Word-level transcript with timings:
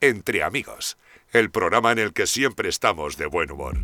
Entre 0.00 0.44
amigos, 0.44 0.96
el 1.32 1.50
programa 1.50 1.90
en 1.90 1.98
el 1.98 2.12
que 2.12 2.28
siempre 2.28 2.68
estamos 2.68 3.16
de 3.16 3.26
buen 3.26 3.50
humor. 3.50 3.78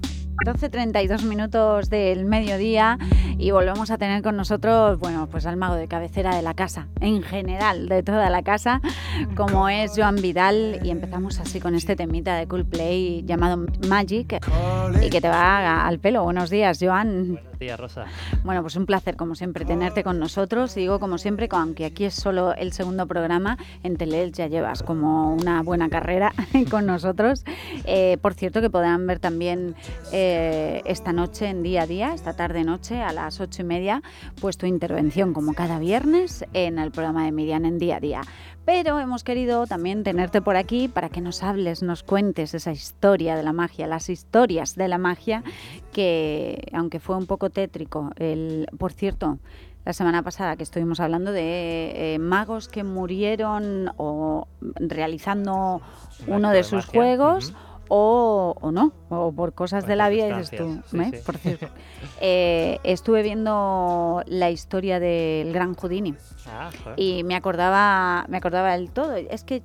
12.32 0.44 1.22
minutos 1.22 1.88
del 1.88 2.24
mediodía 2.24 2.98
y 3.38 3.50
volvemos 3.50 3.90
a 3.90 3.98
tener 3.98 4.22
con 4.22 4.36
nosotros, 4.36 4.98
bueno, 4.98 5.26
pues 5.30 5.46
al 5.46 5.56
mago 5.56 5.74
de 5.74 5.88
cabecera 5.88 6.34
de 6.34 6.42
la 6.42 6.54
casa, 6.54 6.88
en 7.00 7.22
general, 7.22 7.88
de 7.88 8.02
toda 8.02 8.28
la 8.30 8.42
casa, 8.42 8.80
como 9.36 9.68
es 9.68 9.92
Joan 9.96 10.16
Vidal 10.16 10.80
y 10.82 10.90
empezamos 10.90 11.40
así 11.40 11.60
con 11.60 11.74
este 11.74 11.96
temita 11.96 12.36
de 12.36 12.46
Cool 12.46 12.64
Play 12.64 13.22
llamado 13.24 13.64
Magic 13.88 14.40
y 15.02 15.10
que 15.10 15.20
te 15.20 15.28
va 15.28 15.86
al 15.86 15.98
pelo. 15.98 16.24
Buenos 16.24 16.50
días, 16.50 16.78
Joan. 16.80 17.34
Buenos 17.34 17.58
días, 17.58 17.80
Rosa. 17.80 18.04
Bueno, 18.42 18.60
pues 18.62 18.76
un 18.76 18.86
placer 18.86 19.16
como 19.16 19.34
siempre 19.34 19.64
tenerte 19.64 20.04
con 20.04 20.18
nosotros 20.18 20.76
y 20.76 20.80
digo 20.80 21.00
como 21.00 21.18
siempre, 21.18 21.48
aunque 21.50 21.86
aquí 21.86 22.04
es 22.04 22.14
solo 22.14 22.54
el 22.54 22.72
segundo 22.72 23.06
programa, 23.06 23.56
en 23.82 23.96
Telel 23.96 24.32
ya 24.32 24.48
llevas 24.48 24.82
como 24.82 25.32
una 25.34 25.62
buena 25.62 25.88
carrera 25.88 26.32
con 26.70 26.86
nosotros. 26.86 27.44
Eh, 27.84 28.18
por 28.20 28.34
cierto 28.34 28.60
que 28.60 28.68
podrán 28.68 29.06
ver 29.06 29.20
también... 29.20 29.74
Eh, 30.12 30.23
eh, 30.26 30.82
esta 30.86 31.12
noche 31.12 31.48
en 31.48 31.62
día 31.62 31.82
a 31.82 31.86
día, 31.86 32.14
esta 32.14 32.34
tarde-noche 32.34 33.02
a 33.02 33.12
las 33.12 33.40
ocho 33.40 33.60
y 33.60 33.64
media, 33.64 34.02
pues 34.40 34.56
tu 34.56 34.64
intervención 34.64 35.34
como 35.34 35.52
cada 35.52 35.78
viernes 35.78 36.46
en 36.54 36.78
el 36.78 36.90
programa 36.92 37.26
de 37.26 37.32
Miriam 37.32 37.66
en 37.66 37.78
día 37.78 37.96
a 37.96 38.00
día. 38.00 38.22
Pero 38.64 38.98
hemos 38.98 39.22
querido 39.22 39.66
también 39.66 40.02
tenerte 40.02 40.40
por 40.40 40.56
aquí 40.56 40.88
para 40.88 41.10
que 41.10 41.20
nos 41.20 41.42
hables, 41.42 41.82
nos 41.82 42.02
cuentes 42.02 42.54
esa 42.54 42.72
historia 42.72 43.36
de 43.36 43.42
la 43.42 43.52
magia, 43.52 43.86
las 43.86 44.08
historias 44.08 44.74
de 44.76 44.88
la 44.88 44.96
magia, 44.96 45.44
que 45.92 46.68
aunque 46.72 47.00
fue 47.00 47.16
un 47.16 47.26
poco 47.26 47.50
tétrico, 47.50 48.10
el, 48.16 48.66
por 48.78 48.92
cierto, 48.92 49.38
la 49.84 49.92
semana 49.92 50.22
pasada 50.22 50.56
que 50.56 50.62
estuvimos 50.62 51.00
hablando 51.00 51.32
de 51.32 52.14
eh, 52.14 52.18
magos 52.18 52.68
que 52.68 52.82
murieron 52.84 53.92
o 53.98 54.48
realizando 54.76 55.82
uno 56.26 56.50
de 56.50 56.64
sus 56.64 56.86
juegos 56.86 57.52
o, 57.88 58.54
o, 58.60 58.72
no, 58.72 58.92
o 59.08 59.32
por 59.32 59.54
cosas 59.54 59.86
de 59.86 59.96
la 59.96 60.08
vida, 60.08 60.38
dices 60.38 60.58
tú, 60.58 60.82
¿eh? 60.98 61.22
por 61.24 61.38
cierto. 61.38 61.68
Eh, 62.20 62.78
estuve 62.84 63.22
viendo 63.22 64.22
la 64.26 64.50
historia 64.50 65.00
del 65.00 65.52
gran 65.52 65.74
Houdini 65.74 66.14
ah, 66.46 66.70
y 66.96 67.24
me 67.24 67.34
acordaba, 67.34 68.24
me 68.28 68.36
acordaba 68.36 68.72
del 68.72 68.90
todo. 68.90 69.14
Es 69.16 69.44
que 69.44 69.62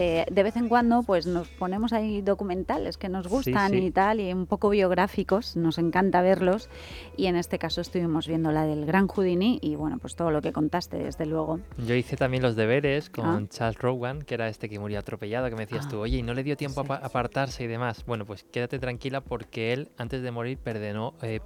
eh, 0.00 0.24
de 0.30 0.42
vez 0.44 0.56
en 0.56 0.68
cuando 0.68 1.02
pues 1.02 1.26
nos 1.26 1.48
ponemos 1.48 1.92
ahí 1.92 2.22
documentales 2.22 2.96
que 2.96 3.08
nos 3.08 3.26
gustan 3.26 3.74
y 3.74 3.90
tal, 3.90 4.20
y 4.20 4.32
un 4.32 4.46
poco 4.46 4.70
biográficos, 4.70 5.56
nos 5.56 5.76
encanta 5.76 6.22
verlos, 6.22 6.70
y 7.16 7.26
en 7.26 7.34
este 7.34 7.58
caso 7.58 7.80
estuvimos 7.80 8.28
viendo 8.28 8.52
la 8.52 8.64
del 8.64 8.86
Gran 8.86 9.08
Houdini 9.08 9.58
y 9.60 9.74
bueno, 9.74 9.98
pues 9.98 10.14
todo 10.14 10.30
lo 10.30 10.40
que 10.40 10.52
contaste, 10.52 10.98
desde 10.98 11.26
luego. 11.26 11.58
Yo 11.78 11.96
hice 11.96 12.16
también 12.16 12.44
los 12.44 12.54
deberes 12.54 13.10
con 13.10 13.26
ah. 13.26 13.42
Charles 13.48 13.78
Rowan, 13.78 14.22
que 14.22 14.34
era 14.34 14.48
este 14.48 14.68
que 14.68 14.78
murió 14.78 15.00
atropellado, 15.00 15.48
que 15.50 15.56
me 15.56 15.66
decías 15.66 15.86
ah. 15.86 15.90
tú, 15.90 15.98
oye, 15.98 16.18
y 16.18 16.22
no 16.22 16.32
le 16.32 16.44
dio 16.44 16.56
tiempo 16.56 16.84
a 16.88 16.94
apartarse 16.94 17.64
y 17.64 17.66
demás. 17.66 18.04
Bueno, 18.06 18.24
pues 18.24 18.44
quédate 18.44 18.78
tranquila 18.78 19.20
porque 19.20 19.72
él, 19.72 19.88
antes 19.98 20.22
de 20.22 20.30
morir, 20.30 20.58
perdonó, 20.58 21.14
eh, 21.22 21.40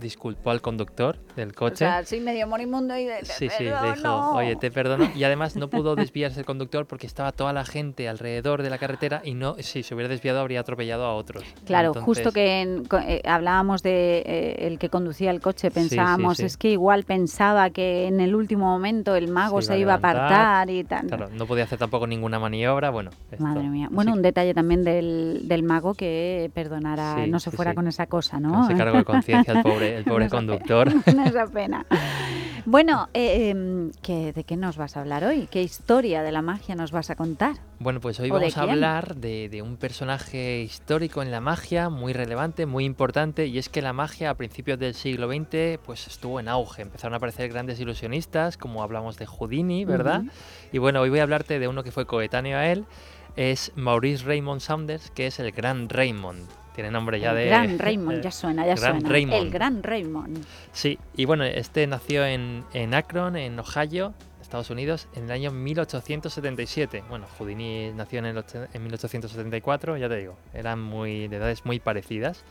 disculpó 0.00 0.50
al 0.50 0.60
conductor 0.60 1.18
del 1.36 1.54
coche. 1.54 1.84
O 1.84 1.88
sea, 1.88 2.04
sí, 2.04 2.20
medio 2.20 2.46
morimundo 2.46 2.96
y 2.96 3.04
de, 3.04 3.24
Sí, 3.24 3.48
sí, 3.48 3.64
le 3.64 3.94
dijo, 3.94 4.32
oye, 4.32 4.56
te 4.56 4.70
perdono. 4.70 5.10
Y 5.14 5.24
además 5.24 5.56
no 5.56 5.68
pudo 5.68 5.94
desviarse 5.94 6.40
el 6.40 6.46
conductor 6.46 6.86
porque 6.86 7.06
estaba 7.06 7.32
toda 7.32 7.52
la 7.52 7.64
gente 7.64 8.08
alrededor 8.08 8.62
de 8.62 8.70
la 8.70 8.78
carretera 8.78 9.22
y 9.24 9.34
no, 9.34 9.56
si 9.60 9.82
se 9.82 9.94
hubiera 9.94 10.08
desviado 10.08 10.40
habría 10.40 10.60
atropellado 10.60 11.04
a 11.04 11.14
otros. 11.14 11.44
Claro, 11.64 11.94
justo 11.94 12.32
que 12.32 12.82
eh, 13.06 13.22
hablábamos 13.24 13.82
de 13.82 14.22
eh, 14.26 14.66
el 14.66 14.78
que 14.78 14.88
conducía 14.88 15.30
el 15.30 15.40
coche, 15.40 15.70
pensábamos, 15.70 16.40
es 16.40 16.56
que 16.56 16.70
igual 16.70 17.04
pensaba 17.04 17.70
que 17.70 18.06
en 18.06 18.20
el 18.20 18.34
último 18.34 18.66
momento 18.66 19.14
el 19.14 19.28
mago 19.28 19.62
se, 19.62 19.78
iba, 19.78 19.94
a 19.94 19.96
apartar 19.96 20.70
y 20.70 20.84
tal. 20.84 21.06
Claro, 21.06 21.28
no 21.30 21.46
podía 21.46 21.64
hacer 21.64 21.78
tampoco 21.78 22.06
ninguna 22.06 22.38
maniobra, 22.38 22.90
bueno. 22.90 23.10
Madre 23.38 23.68
mía. 23.68 23.88
Bueno, 23.90 24.12
un 24.12 24.22
detalle 24.22 24.54
también 24.54 24.84
del, 24.84 25.42
del 25.44 25.62
mago 25.62 25.94
que 25.94 26.50
perdonara, 26.54 27.26
no 27.26 27.40
se 27.40 27.50
fuera 27.50 27.74
con 27.74 27.86
esa 27.88 28.06
cosa, 28.06 28.40
¿no? 28.40 28.50
No 28.50 28.66
se 28.66 28.74
cargo 28.74 28.98
de 28.98 29.04
conciencia 29.04 29.54
el 29.54 29.62
pobre 29.62 29.89
el 29.96 30.04
pobre 30.04 30.28
conductor. 30.30 30.88
Pena. 31.52 31.86
Bueno, 32.66 33.08
eh, 33.14 33.50
em, 33.50 33.90
¿de 33.90 34.44
qué 34.44 34.56
nos 34.56 34.76
vas 34.76 34.96
a 34.96 35.00
hablar 35.00 35.24
hoy? 35.24 35.48
¿Qué 35.50 35.62
historia 35.62 36.22
de 36.22 36.30
la 36.30 36.42
magia 36.42 36.74
nos 36.74 36.92
vas 36.92 37.10
a 37.10 37.16
contar? 37.16 37.56
Bueno, 37.78 38.00
pues 38.00 38.20
hoy 38.20 38.30
vamos 38.30 38.56
a 38.56 38.62
hablar 38.62 39.16
de, 39.16 39.62
un 39.62 39.76
personaje 39.76 40.60
histórico 40.60 41.22
en 41.22 41.30
la 41.30 41.40
magia 41.40 41.88
muy 41.88 42.12
relevante, 42.12 42.66
muy 42.66 42.84
importante, 42.84 43.46
y 43.46 43.58
es 43.58 43.68
que 43.68 43.82
la 43.82 43.92
magia 43.92 44.30
a 44.30 44.34
principios 44.34 44.78
del 44.78 44.94
siglo 44.94 45.28
XX 45.28 45.78
pues 45.84 46.06
estuvo 46.06 46.38
en 46.38 46.48
auge. 46.48 46.82
Empezaron 46.82 47.14
a 47.14 47.16
aparecer 47.16 47.48
grandes 47.50 47.80
ilusionistas, 47.80 48.56
como 48.56 48.82
hablamos 48.82 49.16
de 49.16 49.26
Houdini, 49.26 49.84
¿verdad? 49.84 50.22
Y 50.72 50.78
bueno, 50.78 51.00
hoy 51.00 51.10
voy 51.10 51.20
a 51.20 51.22
hablarte 51.22 51.58
de 51.58 51.68
uno 51.68 51.82
que 51.82 51.92
fue 51.92 52.06
coetáneo 52.06 52.58
a 52.58 52.66
él, 52.66 52.84
es 53.36 53.72
Maurice 53.74 54.24
Raymond 54.24 54.60
Saunders, 54.60 55.10
que 55.10 55.26
es 55.26 55.40
el 55.40 55.50
Gran 55.52 55.88
Raymond. 55.88 56.59
Tiene 56.74 56.90
nombre 56.90 57.20
ya 57.20 57.34
de... 57.34 57.46
Gran 57.46 57.78
Raymond, 57.78 58.22
ya 58.22 58.30
suena, 58.30 58.66
ya 58.66 58.76
suena. 58.76 58.98
El 58.98 59.50
Gran 59.50 59.82
Raymond. 59.82 60.44
Sí, 60.72 60.98
y 61.16 61.24
bueno, 61.24 61.44
este 61.44 61.86
nació 61.86 62.24
en, 62.24 62.64
en 62.72 62.94
Akron, 62.94 63.36
en 63.36 63.58
Ohio, 63.58 64.14
Estados 64.40 64.70
Unidos, 64.70 65.08
en 65.14 65.24
el 65.24 65.30
año 65.30 65.50
1877. 65.52 67.04
Bueno, 67.08 67.26
Houdini 67.38 67.92
nació 67.94 68.20
en, 68.20 68.26
el, 68.26 68.44
en 68.72 68.82
1874, 68.82 69.96
ya 69.96 70.08
te 70.08 70.16
digo, 70.16 70.36
eran 70.54 70.80
muy 70.80 71.28
de 71.28 71.36
edades 71.36 71.64
muy 71.64 71.78
parecidas. 71.78 72.44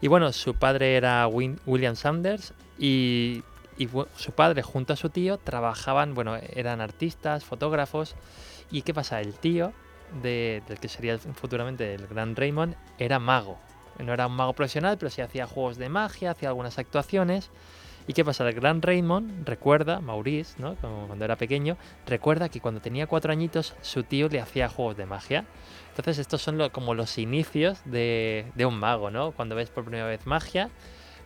Y 0.00 0.08
bueno, 0.08 0.32
su 0.32 0.54
padre 0.54 0.96
era 0.96 1.26
William 1.26 1.96
Sanders 1.96 2.52
y, 2.78 3.42
y 3.78 3.88
su 4.16 4.32
padre 4.32 4.62
junto 4.62 4.92
a 4.92 4.96
su 4.96 5.10
tío 5.10 5.38
trabajaban, 5.38 6.14
bueno, 6.14 6.36
eran 6.54 6.80
artistas, 6.80 7.44
fotógrafos. 7.44 8.14
¿Y 8.70 8.82
qué 8.82 8.92
pasa? 8.94 9.20
El 9.20 9.34
tío 9.34 9.72
del 10.22 10.78
que 10.80 10.88
sería 10.88 11.18
futuramente 11.18 11.94
el 11.94 12.06
gran 12.06 12.36
Raymond, 12.36 12.74
era 12.98 13.18
mago. 13.18 13.58
No 13.98 14.12
era 14.12 14.26
un 14.26 14.34
mago 14.34 14.52
profesional, 14.52 14.98
pero 14.98 15.10
sí 15.10 15.22
hacía 15.22 15.46
juegos 15.46 15.76
de 15.76 15.88
magia, 15.88 16.32
hacía 16.32 16.48
algunas 16.48 16.78
actuaciones. 16.78 17.50
¿Y 18.06 18.12
qué 18.12 18.24
pasa? 18.24 18.46
El 18.46 18.54
gran 18.54 18.82
Raymond 18.82 19.46
recuerda, 19.46 20.00
Maurice, 20.00 20.56
¿no? 20.58 20.74
Como 20.76 21.06
cuando 21.06 21.24
era 21.24 21.36
pequeño, 21.36 21.78
recuerda 22.06 22.48
que 22.50 22.60
cuando 22.60 22.80
tenía 22.80 23.06
cuatro 23.06 23.32
añitos 23.32 23.74
su 23.80 24.02
tío 24.02 24.28
le 24.28 24.40
hacía 24.40 24.68
juegos 24.68 24.96
de 24.96 25.06
magia. 25.06 25.44
Entonces 25.90 26.18
estos 26.18 26.42
son 26.42 26.68
como 26.70 26.94
los 26.94 27.16
inicios 27.18 27.80
de, 27.84 28.46
de, 28.54 28.66
un 28.66 28.78
mago, 28.78 29.10
¿no? 29.10 29.32
Cuando 29.32 29.54
ves 29.54 29.70
por 29.70 29.84
primera 29.84 30.06
vez 30.06 30.26
magia, 30.26 30.70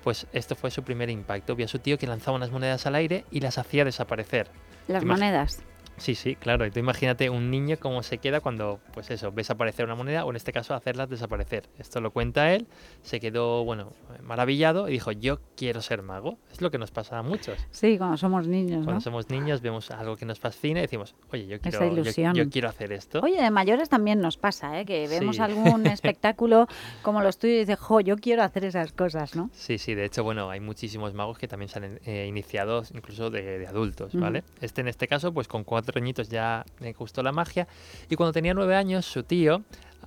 pues 0.05 0.26
esto 0.32 0.55
fue 0.55 0.70
su 0.70 0.84
primer 0.84 1.10
impacto. 1.10 1.56
Vio 1.56 1.66
a 1.66 1.69
su 1.69 1.81
tío 1.81 1.99
que 1.99 2.06
lanzaba 2.06 2.37
unas 2.37 2.50
monedas 2.50 2.87
al 2.87 2.94
aire 2.94 3.25
y 3.31 3.41
las 3.41 3.59
hacía 3.59 3.84
desaparecer. 3.84 4.49
¿Las 4.87 5.05
monedas? 5.05 5.62
Sí, 5.98 6.14
sí, 6.14 6.36
claro. 6.36 6.66
Y 6.66 6.70
tú 6.70 6.78
imagínate 6.78 7.31
un 7.31 7.50
niño 7.50 7.76
cómo 7.78 8.03
se 8.03 8.19
queda 8.19 8.41
cuando, 8.41 8.81
pues 8.92 9.10
eso, 9.10 9.32
ves 9.32 9.50
aparecer 9.50 9.84
una 9.84 9.94
moneda 9.94 10.25
o 10.25 10.31
en 10.31 10.36
este 10.36 10.53
caso 10.53 10.75
hacerlas 10.75 11.09
desaparecer. 11.09 11.69
Esto 11.78 12.00
lo 12.00 12.10
cuenta 12.12 12.53
él, 12.53 12.66
se 13.03 13.20
quedó, 13.20 13.64
bueno, 13.64 13.92
maravillado 14.22 14.88
y 14.88 14.92
dijo, 14.92 15.12
yo 15.12 15.41
quiero 15.56 15.82
ser 15.82 16.03
mago. 16.03 16.38
Es 16.53 16.60
lo 16.60 16.70
que 16.70 16.78
nos 16.78 16.91
pasa 16.91 17.19
a 17.19 17.22
muchos. 17.22 17.58
Sí, 17.70 17.98
cuando 17.98 18.16
somos 18.16 18.47
niños. 18.47 18.84
Cuando 18.84 19.00
somos 19.00 19.28
niños 19.31 19.60
vemos 19.60 19.91
algo 19.91 20.16
que 20.16 20.25
nos 20.25 20.38
fascina 20.38 20.81
y 20.81 20.82
decimos, 20.82 21.14
oye, 21.32 21.47
yo 21.47 21.60
quiero, 21.60 22.32
yo, 22.32 22.50
quiero 22.50 22.69
hacer 22.69 22.92
esto. 22.92 23.20
Oye, 23.20 23.41
de 23.41 23.50
mayores 23.50 23.88
también 23.88 24.20
nos 24.20 24.37
pasa, 24.37 24.81
¿eh? 24.81 24.84
que 24.84 25.08
vemos 25.08 25.41
algún 25.41 25.87
espectáculo 25.87 26.66
como 27.03 27.22
los 27.22 27.38
tuyos 27.38 27.56
y 27.56 27.58
dices, 27.60 27.78
jo, 27.78 28.00
yo 28.00 28.16
quiero 28.16 28.42
hacer 28.42 28.64
esas 28.64 28.92
cosas, 28.92 29.34
¿no? 29.34 29.50
Sí, 29.53 29.78
sí, 29.78 29.94
de 29.94 30.04
hecho, 30.04 30.25
bueno, 30.25 30.50
hay 30.50 30.60
muchísimos 30.60 31.14
magos 31.14 31.38
que 31.38 31.48
también 31.48 31.69
se 31.69 31.78
han 31.78 32.00
eh, 32.04 32.26
iniciado 32.28 32.82
incluso 32.94 33.31
de, 33.31 33.66
adultos, 33.66 34.14
¿vale? 34.14 34.44
Este 34.60 34.81
en 34.81 34.88
este 34.88 35.08
caso, 35.08 35.32
pues 35.32 35.48
con 35.48 35.64
cuatro 35.64 35.88
cuatro 35.93 36.25
ya 36.25 36.65
me 36.81 36.93
gustó 36.93 37.22
la 37.22 37.32
magia. 37.32 37.66
Y 38.09 38.16
cuando 38.16 38.32
tenía 38.32 38.54
nueve 38.54 38.76
años, 38.76 39.06
su 39.06 39.22
tío 39.22 39.62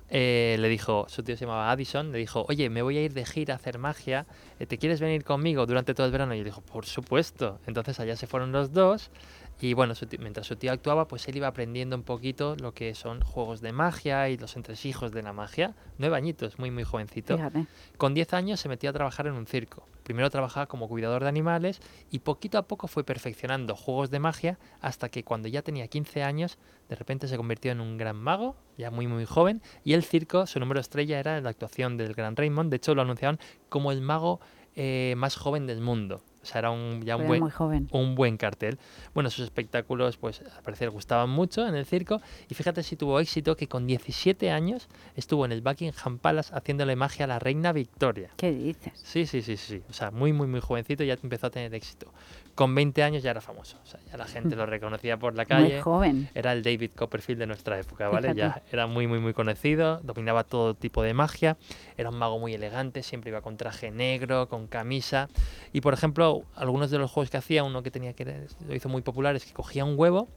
eh, 0.08 0.56
le 0.58 0.68
dijo, 0.68 1.06
su 1.08 1.22
tío 1.22 1.36
se 1.36 1.44
llamaba 1.44 1.70
Addison, 1.70 2.12
le 2.12 2.18
dijo, 2.18 2.44
oye, 2.48 2.68
me 2.70 2.82
voy 2.82 2.98
a 2.98 3.02
ir 3.02 3.12
de 3.14 3.24
gira 3.24 3.54
a 3.54 3.56
hacer 3.56 3.78
magia, 3.78 4.26
eh, 4.60 4.66
¿te 4.66 4.78
quieres 4.78 5.00
venir 5.00 5.24
conmigo 5.24 5.66
durante 5.66 5.94
todo 5.94 6.06
el 6.06 6.12
verano? 6.12 6.34
Y 6.34 6.38
él 6.38 6.44
dijo, 6.44 6.60
por 6.60 6.86
supuesto. 6.86 7.58
Entonces 7.66 7.98
allá 7.98 8.16
se 8.16 8.26
fueron 8.26 8.52
los 8.52 8.72
dos 8.72 9.10
y 9.62 9.74
bueno, 9.74 9.94
mientras 10.18 10.48
su 10.48 10.56
tío 10.56 10.72
actuaba, 10.72 11.06
pues 11.06 11.28
él 11.28 11.36
iba 11.36 11.46
aprendiendo 11.46 11.94
un 11.94 12.02
poquito 12.02 12.56
lo 12.56 12.74
que 12.74 12.96
son 12.96 13.20
juegos 13.20 13.60
de 13.60 13.70
magia 13.70 14.28
y 14.28 14.36
los 14.36 14.56
entresijos 14.56 15.12
de 15.12 15.22
la 15.22 15.32
magia. 15.32 15.76
Nueve 15.98 16.16
añitos, 16.16 16.58
muy, 16.58 16.72
muy 16.72 16.82
jovencito. 16.82 17.38
Con 17.96 18.12
diez 18.12 18.34
años 18.34 18.58
se 18.58 18.68
metió 18.68 18.90
a 18.90 18.92
trabajar 18.92 19.28
en 19.28 19.34
un 19.34 19.46
circo. 19.46 19.86
Primero 20.02 20.30
trabajaba 20.30 20.66
como 20.66 20.88
cuidador 20.88 21.22
de 21.22 21.28
animales 21.28 21.78
y 22.10 22.18
poquito 22.18 22.58
a 22.58 22.62
poco 22.62 22.88
fue 22.88 23.04
perfeccionando 23.04 23.76
juegos 23.76 24.10
de 24.10 24.18
magia 24.18 24.58
hasta 24.80 25.08
que 25.08 25.22
cuando 25.22 25.46
ya 25.46 25.62
tenía 25.62 25.86
15 25.86 26.24
años, 26.24 26.58
de 26.88 26.96
repente 26.96 27.28
se 27.28 27.36
convirtió 27.36 27.70
en 27.70 27.80
un 27.80 27.98
gran 27.98 28.16
mago, 28.16 28.56
ya 28.76 28.90
muy, 28.90 29.06
muy 29.06 29.26
joven. 29.26 29.62
Y 29.84 29.92
el 29.92 30.02
circo, 30.02 30.48
su 30.48 30.58
número 30.58 30.80
estrella 30.80 31.20
era 31.20 31.40
la 31.40 31.50
actuación 31.50 31.96
del 31.96 32.14
gran 32.14 32.34
Raymond. 32.34 32.68
De 32.68 32.78
hecho, 32.78 32.96
lo 32.96 33.02
anunciaban 33.02 33.38
como 33.68 33.92
el 33.92 34.00
mago 34.00 34.40
eh, 34.74 35.14
más 35.16 35.36
joven 35.36 35.68
del 35.68 35.80
mundo. 35.80 36.24
O 36.42 36.46
sea, 36.46 36.58
era 36.58 36.70
un, 36.70 37.02
ya 37.02 37.16
un 37.16 37.28
buen, 37.28 37.40
muy 37.40 37.50
joven. 37.50 37.88
un 37.92 38.14
buen 38.14 38.36
cartel. 38.36 38.78
Bueno, 39.14 39.30
sus 39.30 39.44
espectáculos, 39.44 40.16
pues 40.16 40.40
al 40.40 40.62
parecer 40.62 40.90
gustaban 40.90 41.30
mucho 41.30 41.66
en 41.66 41.74
el 41.76 41.86
circo. 41.86 42.20
Y 42.48 42.54
fíjate 42.54 42.82
si 42.82 42.96
tuvo 42.96 43.20
éxito 43.20 43.56
que 43.56 43.68
con 43.68 43.86
17 43.86 44.50
años 44.50 44.88
estuvo 45.14 45.44
en 45.44 45.52
el 45.52 45.60
Buckingham 45.60 46.18
Palace 46.18 46.52
haciéndole 46.54 46.96
magia 46.96 47.24
a 47.24 47.28
la 47.28 47.38
reina 47.38 47.72
Victoria. 47.72 48.30
¿Qué 48.36 48.50
dices? 48.50 48.92
Sí, 49.02 49.26
sí, 49.26 49.42
sí, 49.42 49.56
sí. 49.56 49.82
O 49.88 49.92
sea, 49.92 50.10
muy, 50.10 50.32
muy, 50.32 50.48
muy 50.48 50.60
jovencito 50.60 51.04
ya 51.04 51.16
empezó 51.22 51.46
a 51.46 51.50
tener 51.50 51.74
éxito. 51.74 52.12
Con 52.54 52.74
20 52.74 53.02
años 53.02 53.22
ya 53.22 53.30
era 53.30 53.40
famoso. 53.40 53.78
O 53.82 53.86
sea, 53.86 53.98
ya 54.10 54.16
la 54.16 54.26
gente 54.26 54.56
lo 54.56 54.66
reconocía 54.66 55.16
por 55.18 55.34
la 55.34 55.42
Muy 55.42 55.46
calle. 55.46 55.80
joven. 55.80 56.28
Era 56.34 56.52
el 56.52 56.62
David 56.62 56.90
Copperfield 56.94 57.38
de 57.40 57.46
nuestra 57.46 57.78
época, 57.78 58.08
¿vale? 58.08 58.34
Fíjate. 58.34 58.38
Ya 58.38 58.62
era 58.70 58.86
muy, 58.86 59.06
muy, 59.06 59.20
muy 59.20 59.32
conocido, 59.32 60.00
dominaba 60.02 60.44
todo 60.44 60.74
tipo 60.74 61.02
de 61.02 61.14
magia, 61.14 61.56
era 61.96 62.10
un 62.10 62.18
mago 62.18 62.38
muy 62.38 62.52
elegante, 62.54 63.02
siempre 63.02 63.30
iba 63.30 63.40
con 63.40 63.56
traje 63.56 63.90
negro, 63.90 64.48
con 64.48 64.66
camisa. 64.66 65.28
Y 65.72 65.80
por 65.80 65.94
ejemplo, 65.94 66.42
algunos 66.54 66.90
de 66.90 66.98
los 66.98 67.10
juegos 67.10 67.30
que 67.30 67.38
hacía, 67.38 67.64
uno 67.64 67.82
que 67.82 67.90
tenía 67.90 68.12
que 68.12 68.46
lo 68.66 68.74
hizo 68.74 68.88
muy 68.88 69.02
popular, 69.02 69.34
es 69.34 69.46
que 69.46 69.52
cogía 69.52 69.84
un 69.84 69.94
huevo, 69.98 70.28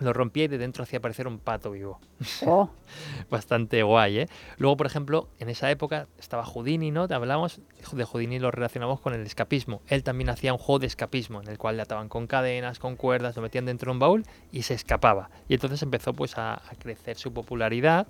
lo 0.00 0.12
rompía 0.12 0.44
y 0.44 0.48
de 0.48 0.58
dentro 0.58 0.82
hacía 0.82 0.98
aparecer 0.98 1.26
un 1.26 1.38
pato 1.38 1.70
vivo. 1.70 2.00
Oh, 2.46 2.70
Bastante 3.30 3.82
guay, 3.82 4.20
¿eh? 4.20 4.28
Luego, 4.58 4.76
por 4.76 4.86
ejemplo, 4.86 5.28
en 5.38 5.48
esa 5.48 5.70
época 5.70 6.08
estaba 6.18 6.44
Houdini, 6.44 6.90
¿no? 6.90 7.08
Te 7.08 7.14
hablamos 7.14 7.60
de 7.92 8.04
Houdini 8.04 8.38
lo 8.38 8.50
relacionamos 8.50 9.00
con 9.00 9.14
el 9.14 9.22
escapismo. 9.22 9.82
Él 9.88 10.02
también 10.02 10.30
hacía 10.30 10.52
un 10.52 10.58
juego 10.58 10.80
de 10.80 10.86
escapismo 10.86 11.40
en 11.40 11.48
el 11.48 11.58
cual 11.58 11.76
le 11.76 11.82
ataban 11.82 12.08
con 12.08 12.26
cadenas, 12.26 12.78
con 12.78 12.96
cuerdas, 12.96 13.36
lo 13.36 13.42
metían 13.42 13.66
dentro 13.66 13.90
de 13.90 13.92
un 13.92 13.98
baúl 13.98 14.26
y 14.52 14.62
se 14.62 14.74
escapaba. 14.74 15.30
Y 15.48 15.54
entonces 15.54 15.82
empezó 15.82 16.12
pues 16.12 16.36
a, 16.38 16.54
a 16.54 16.74
crecer 16.78 17.16
su 17.16 17.32
popularidad 17.32 18.06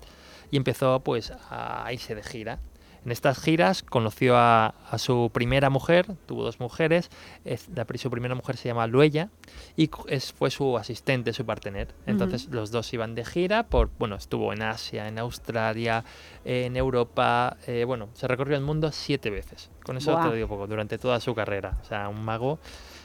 y 0.50 0.56
empezó 0.56 1.00
pues 1.00 1.32
a 1.50 1.88
irse 1.92 2.14
de 2.14 2.22
gira. 2.22 2.58
En 3.04 3.12
estas 3.12 3.38
giras 3.38 3.82
conoció 3.82 4.36
a, 4.36 4.68
a 4.90 4.98
su 4.98 5.30
primera 5.32 5.68
mujer, 5.70 6.06
tuvo 6.26 6.42
dos 6.42 6.58
mujeres, 6.60 7.10
es- 7.44 7.68
la, 7.74 7.86
su 7.96 8.10
primera 8.10 8.34
mujer 8.34 8.56
se 8.56 8.68
llama 8.68 8.86
Luella 8.86 9.28
y 9.76 9.90
es, 10.08 10.32
fue 10.32 10.50
su 10.50 10.78
asistente, 10.78 11.32
su 11.34 11.44
partener. 11.44 11.88
Entonces 12.06 12.48
los 12.50 12.70
dos 12.70 12.92
iban 12.94 13.14
de 13.14 13.24
gira 13.24 13.64
por, 13.64 13.90
bueno, 13.98 14.16
estuvo 14.16 14.52
en 14.52 14.62
Asia, 14.62 15.06
en 15.08 15.18
Australia, 15.18 16.04
en 16.46 16.76
Europa, 16.76 17.56
eh, 17.66 17.84
bueno, 17.84 18.08
se 18.14 18.26
recorrió 18.26 18.56
el 18.56 18.62
mundo 18.62 18.90
siete 18.92 19.28
veces. 19.30 19.70
Con 19.84 19.96
eso 19.98 20.12
te 20.22 20.28
lo 20.28 20.34
digo 20.34 20.48
poco, 20.48 20.66
durante 20.66 20.96
toda 20.96 21.20
su 21.20 21.34
carrera. 21.34 21.76
O 21.82 21.84
sea, 21.84 22.08
un 22.08 22.24
mago 22.24 22.58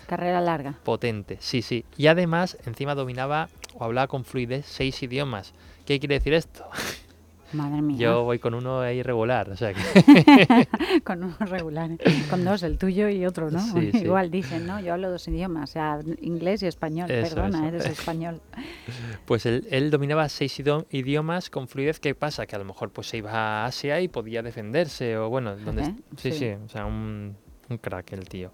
carrera 0.08 0.40
larga. 0.42 0.76
potente, 0.84 1.38
sí, 1.42 1.62
sí. 1.62 1.84
Y 1.98 2.08
además, 2.08 2.58
encima 2.66 2.96
dominaba 2.96 3.50
o 3.78 3.84
hablaba 3.84 4.08
con 4.08 4.24
fluidez 4.24 4.66
seis 4.66 5.04
idiomas. 5.04 5.54
¿Qué 5.86 6.00
quiere 6.00 6.16
decir 6.16 6.34
esto? 6.34 6.66
Madre 7.54 7.82
mía. 7.82 7.98
Yo 7.98 8.24
voy 8.24 8.40
con 8.40 8.54
uno 8.54 8.82
ahí 8.82 9.02
regular, 9.02 9.50
o 9.50 9.56
sea 9.58 9.74
que... 9.74 10.68
Con 11.04 11.24
unos 11.24 11.50
regulares. 11.50 11.98
Con 12.30 12.46
dos, 12.46 12.62
el 12.64 12.78
tuyo 12.78 13.10
y 13.10 13.26
otro, 13.26 13.50
¿no? 13.50 13.60
Sí, 13.60 13.92
sí. 13.92 13.98
Igual 14.04 14.30
dicen, 14.30 14.68
¿no? 14.68 14.80
Yo 14.80 14.94
hablo 14.94 15.10
dos 15.10 15.28
idiomas, 15.28 15.72
o 15.72 15.74
sea, 15.74 16.00
inglés 16.22 16.62
y 16.64 16.68
español. 16.68 17.10
Eso, 17.10 17.36
Perdona, 17.36 17.68
eso. 17.68 17.68
eres 17.68 17.86
español. 18.00 18.42
Pues 19.26 19.46
él, 19.46 19.68
él 19.70 19.92
dominaba 19.92 20.28
seis 20.30 20.62
idiomas 20.92 21.50
con 21.50 21.68
fluidez. 21.68 22.00
¿Qué 22.00 22.16
pasa? 22.16 22.46
Que 22.46 22.56
a 22.56 22.60
lo 22.60 22.66
mejor 22.66 22.92
pues 22.92 23.08
se 23.08 23.18
iba 23.18 23.32
a 23.32 23.66
Asia 23.66 24.02
y 24.02 24.08
podía 24.08 24.42
defenderse 24.42 25.18
o 25.18 25.30
bueno, 25.30 25.56
donde 25.56 25.94
sí. 26.18 26.32
sí, 26.32 26.50
o 26.50 26.68
sea, 26.68 26.86
un, 26.86 27.36
un 27.70 27.78
crack 27.78 28.14
el 28.14 28.28
tío. 28.28 28.52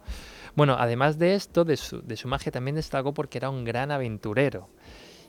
Bueno, 0.56 0.76
además 0.78 1.18
de 1.18 1.36
esto, 1.36 1.66
de 1.66 1.78
su, 1.78 2.02
de 2.02 2.16
su 2.16 2.28
magia 2.28 2.52
también 2.52 2.76
destacó 2.76 3.14
porque 3.14 3.38
era 3.38 3.50
un 3.50 3.64
gran 3.64 3.92
aventurero. 3.92 4.70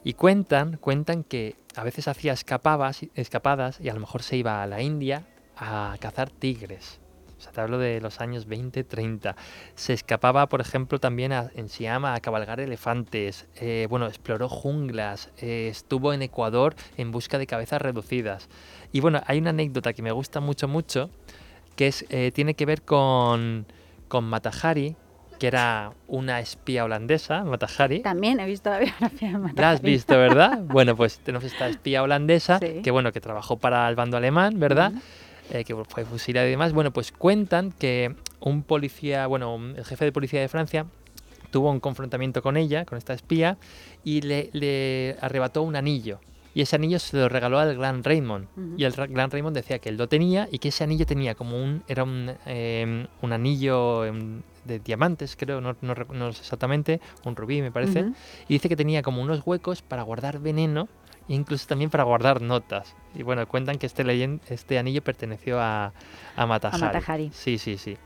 Y 0.07 0.13
cuentan, 0.13 0.77
cuentan 0.77 1.25
que 1.25 1.57
a 1.75 1.83
veces 1.83 2.07
hacía 2.07 2.31
escapadas, 2.31 3.01
y 3.81 3.89
a 3.89 3.93
lo 3.93 3.99
mejor 3.99 4.23
se 4.23 4.37
iba 4.37 4.63
a 4.63 4.65
la 4.65 4.81
India 4.81 5.25
a 5.57 5.97
cazar 5.99 6.29
tigres. 6.29 7.01
O 7.37 7.41
sea, 7.41 7.51
te 7.51 7.59
hablo 7.59 7.77
de 7.77 7.99
los 7.99 8.21
años 8.21 8.45
20, 8.45 8.85
30. 8.85 9.35
Se 9.75 9.91
escapaba, 9.91 10.47
por 10.47 10.61
ejemplo, 10.61 10.97
también 11.01 11.33
a- 11.33 11.51
en 11.55 11.67
Siam 11.67 12.05
a 12.05 12.17
cabalgar 12.21 12.61
elefantes. 12.61 13.47
eh, 13.59 13.87
bueno, 13.89 14.07
exploró 14.07 14.47
junglas. 14.47 15.29
eh, 15.41 15.67
estuvo 15.69 16.13
en 16.13 16.21
Ecuador 16.21 16.77
en 16.95 17.11
busca 17.11 17.37
de 17.37 17.45
cabezas 17.45 17.81
reducidas. 17.81 18.47
Y 18.93 19.01
bueno, 19.01 19.19
hay 19.27 19.39
una 19.39 19.49
anécdota 19.49 19.91
que 19.91 20.03
me 20.03 20.13
gusta 20.13 20.39
mucho, 20.39 20.69
mucho, 20.69 21.09
que 21.75 21.87
es, 21.87 22.05
eh, 22.07 22.31
tiene 22.33 22.53
que 22.53 22.65
ver 22.65 22.81
con, 22.83 23.65
con 24.07 24.23
Matahari, 24.23 24.95
que 25.39 25.47
era 25.47 25.91
una 26.07 26.39
espía 26.39 26.83
holandesa, 26.85 27.43
Matahari. 27.43 28.01
También 28.01 28.39
he 28.39 28.45
visto 28.45 28.69
la 28.69 28.79
biografía 28.79 29.27
de 29.29 29.33
La 29.33 29.37
has 29.39 29.43
Matahari. 29.55 29.91
visto, 29.91 30.17
¿verdad? 30.17 30.59
Bueno, 30.67 30.95
pues 30.95 31.19
tenemos 31.19 31.43
esta 31.45 31.67
espía 31.67 32.03
holandesa 32.03 32.59
Sí. 32.59 32.81
que, 32.83 32.91
bueno, 32.91 33.11
que 33.11 33.21
trabajó 33.21 33.57
para 33.57 33.87
el 33.89 33.95
bando 33.95 34.17
alemán, 34.17 34.59
¿verdad? 34.59 34.91
Ujú. 34.91 35.01
eh, 35.51 35.63
que 35.63 35.75
fue 35.75 36.05
fusilada 36.05 36.47
y 36.47 36.51
demás. 36.51 36.73
Bueno, 36.73 36.91
pues 36.91 37.11
cuentan 37.11 37.71
que 37.71 38.15
un 38.39 38.63
policía, 38.63 39.27
bueno, 39.27 39.57
el 39.75 39.85
jefe 39.85 40.05
de 40.05 40.11
policía 40.11 40.41
de 40.41 40.47
Francia 40.47 40.85
tuvo 41.51 41.71
un 41.71 41.79
confrontamiento 41.79 42.41
con 42.41 42.57
ella, 42.57 42.83
con 42.85 42.97
esta 42.97 43.13
espía, 43.13 43.57
y 44.03 44.21
le, 44.21 44.49
le 44.53 45.15
arrebató 45.21 45.61
un 45.61 45.75
anillo. 45.75 46.19
Y 46.57 46.61
ese 46.61 46.75
anillo 46.75 46.97
se 46.97 47.15
lo 47.17 47.29
regaló 47.29 47.59
al 47.59 47.77
Gran 47.77 48.03
Raymond. 48.03 48.47
Y 48.77 48.83
el 48.85 48.93
Ra- 48.93 49.05
Gran 49.05 49.29
Raymond 49.29 49.55
decía 49.55 49.77
que 49.77 49.89
él 49.89 49.97
lo 49.97 50.07
tenía 50.09 50.47
y 50.51 50.57
que 50.57 50.69
ese 50.69 50.83
anillo 50.83 51.05
tenía 51.05 51.35
como 51.35 51.61
un. 51.63 51.83
Era 51.87 52.03
un, 52.03 52.31
eh, 52.47 53.05
un 53.21 53.31
anillo 53.31 54.05
em, 54.05 54.41
de 54.65 54.79
diamantes, 54.79 55.35
creo, 55.37 55.61
no, 55.61 55.75
no 55.81 55.93
no 55.93 56.33
sé 56.33 56.41
exactamente, 56.41 56.99
un 57.25 57.35
rubí 57.35 57.61
me 57.61 57.71
parece. 57.71 58.05
Y 58.47 58.55
dice 58.55 58.69
que 58.69 58.75
tenía 58.75 59.03
como 59.03 59.21
unos 59.21 59.43
huecos 59.45 59.83
para 59.83 60.01
guardar 60.01 60.39
veneno 60.39 60.87
e 61.29 61.35
incluso 61.35 61.67
también 61.67 61.91
para 61.91 62.03
guardar 62.05 62.41
notas. 62.41 62.95
Y 63.13 63.21
bueno, 63.21 63.45
cuentan 63.47 63.77
que 63.77 63.85
este, 63.85 64.39
este 64.49 64.79
anillo 64.79 65.03
perteneció 65.03 65.59
a, 65.61 65.93
a 66.35 66.45
Matahari. 66.47 66.81
Matahari. 66.83 67.29
Sí, 67.35 67.59
sí, 67.59 67.77
sí. 67.77 67.97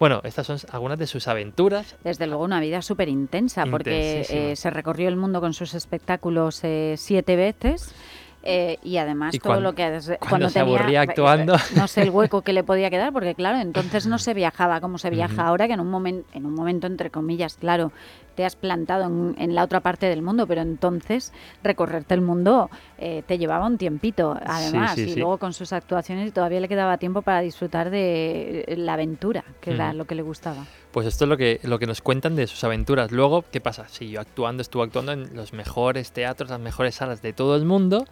Bueno, 0.00 0.22
estas 0.24 0.46
son 0.46 0.56
algunas 0.72 0.98
de 0.98 1.06
sus 1.06 1.28
aventuras. 1.28 1.94
Desde 2.02 2.26
luego 2.26 2.42
una 2.42 2.58
vida 2.58 2.80
súper 2.80 3.10
intensa, 3.10 3.66
porque 3.66 4.26
eh, 4.30 4.56
se 4.56 4.70
recorrió 4.70 5.08
el 5.08 5.16
mundo 5.16 5.42
con 5.42 5.52
sus 5.52 5.74
espectáculos 5.74 6.64
eh, 6.64 6.94
siete 6.96 7.36
veces. 7.36 7.94
Eh, 8.42 8.78
y 8.82 8.96
además 8.96 9.34
Y 9.34 9.38
todo 9.38 9.54
cuan- 9.54 9.62
lo 9.62 9.74
que 9.74 9.84
has- 9.84 10.10
cuando 10.28 10.48
se 10.48 10.60
tenía, 10.60 10.78
aburría 10.78 11.00
eh, 11.02 11.06
actuando. 11.08 11.56
no 11.76 11.86
sé 11.88 12.02
el 12.02 12.10
hueco 12.10 12.42
que 12.42 12.52
le 12.52 12.64
podía 12.64 12.88
quedar 12.90 13.12
porque 13.12 13.34
claro 13.34 13.58
entonces 13.58 14.06
no 14.06 14.18
se 14.18 14.32
viajaba 14.34 14.80
como 14.80 14.96
se 14.98 15.10
viaja 15.10 15.46
ahora 15.46 15.66
que 15.66 15.74
en 15.74 15.80
un 15.80 15.90
momento 15.90 16.26
en 16.32 16.46
un 16.46 16.54
momento 16.54 16.86
entre 16.86 17.10
comillas 17.10 17.56
claro 17.56 17.92
te 18.36 18.44
has 18.46 18.56
plantado 18.56 19.04
en, 19.04 19.34
en 19.38 19.54
la 19.54 19.62
otra 19.64 19.80
parte 19.80 20.06
del 20.06 20.22
mundo 20.22 20.46
pero 20.46 20.62
entonces 20.62 21.32
recorrerte 21.62 22.14
el 22.14 22.22
mundo 22.22 22.70
eh, 22.96 23.22
te 23.26 23.36
llevaba 23.36 23.66
un 23.66 23.76
tiempito 23.76 24.34
además 24.46 24.94
sí, 24.94 25.02
y 25.02 25.08
sí. 25.14 25.20
luego 25.20 25.36
con 25.38 25.52
sus 25.52 25.72
actuaciones 25.74 26.28
y 26.28 26.30
todavía 26.30 26.60
le 26.60 26.68
quedaba 26.68 26.96
tiempo 26.96 27.20
para 27.22 27.40
disfrutar 27.42 27.90
de 27.90 28.64
eh, 28.66 28.76
la 28.78 28.94
aventura 28.94 29.44
que 29.60 29.72
era 29.72 29.92
lo 29.92 30.06
que 30.06 30.14
le 30.14 30.22
gustaba 30.22 30.64
Pues 30.92 31.06
esto 31.06 31.24
es 31.24 31.28
lo 31.28 31.36
que, 31.36 31.60
lo 31.62 31.78
que 31.78 31.86
nos 31.86 32.00
cuentan 32.00 32.34
de 32.34 32.46
sus 32.46 32.64
aventuras. 32.64 33.12
Luego, 33.12 33.44
¿qué 33.50 33.60
pasa? 33.60 33.88
Siguió 33.88 34.20
actuando, 34.20 34.60
estuvo 34.60 34.82
actuando 34.82 35.12
en 35.12 35.36
los 35.36 35.52
mejores 35.52 36.12
teatros, 36.12 36.50
las 36.50 36.60
mejores 36.60 36.96
salas 36.96 37.22
de 37.22 37.32
todo 37.32 37.54
el 37.56 37.64
mundo. 37.64 38.06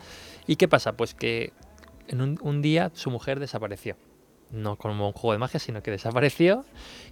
¿Y 0.47 0.57
qué 0.57 0.69
pasa? 0.69 0.93
Pues 0.93 1.15
que 1.15 1.53
en 2.07 2.21
un, 2.21 2.39
un 2.41 2.63
día 2.63 2.91
su 2.95 3.11
mujer 3.11 3.41
desapareció. 3.41 3.97
No 4.51 4.77
como 4.77 5.07
un 5.09 5.13
juego 5.13 5.33
de 5.33 5.39
magia, 5.39 5.61
sino 5.61 5.83
que 5.83 5.91
desapareció. 5.91 6.65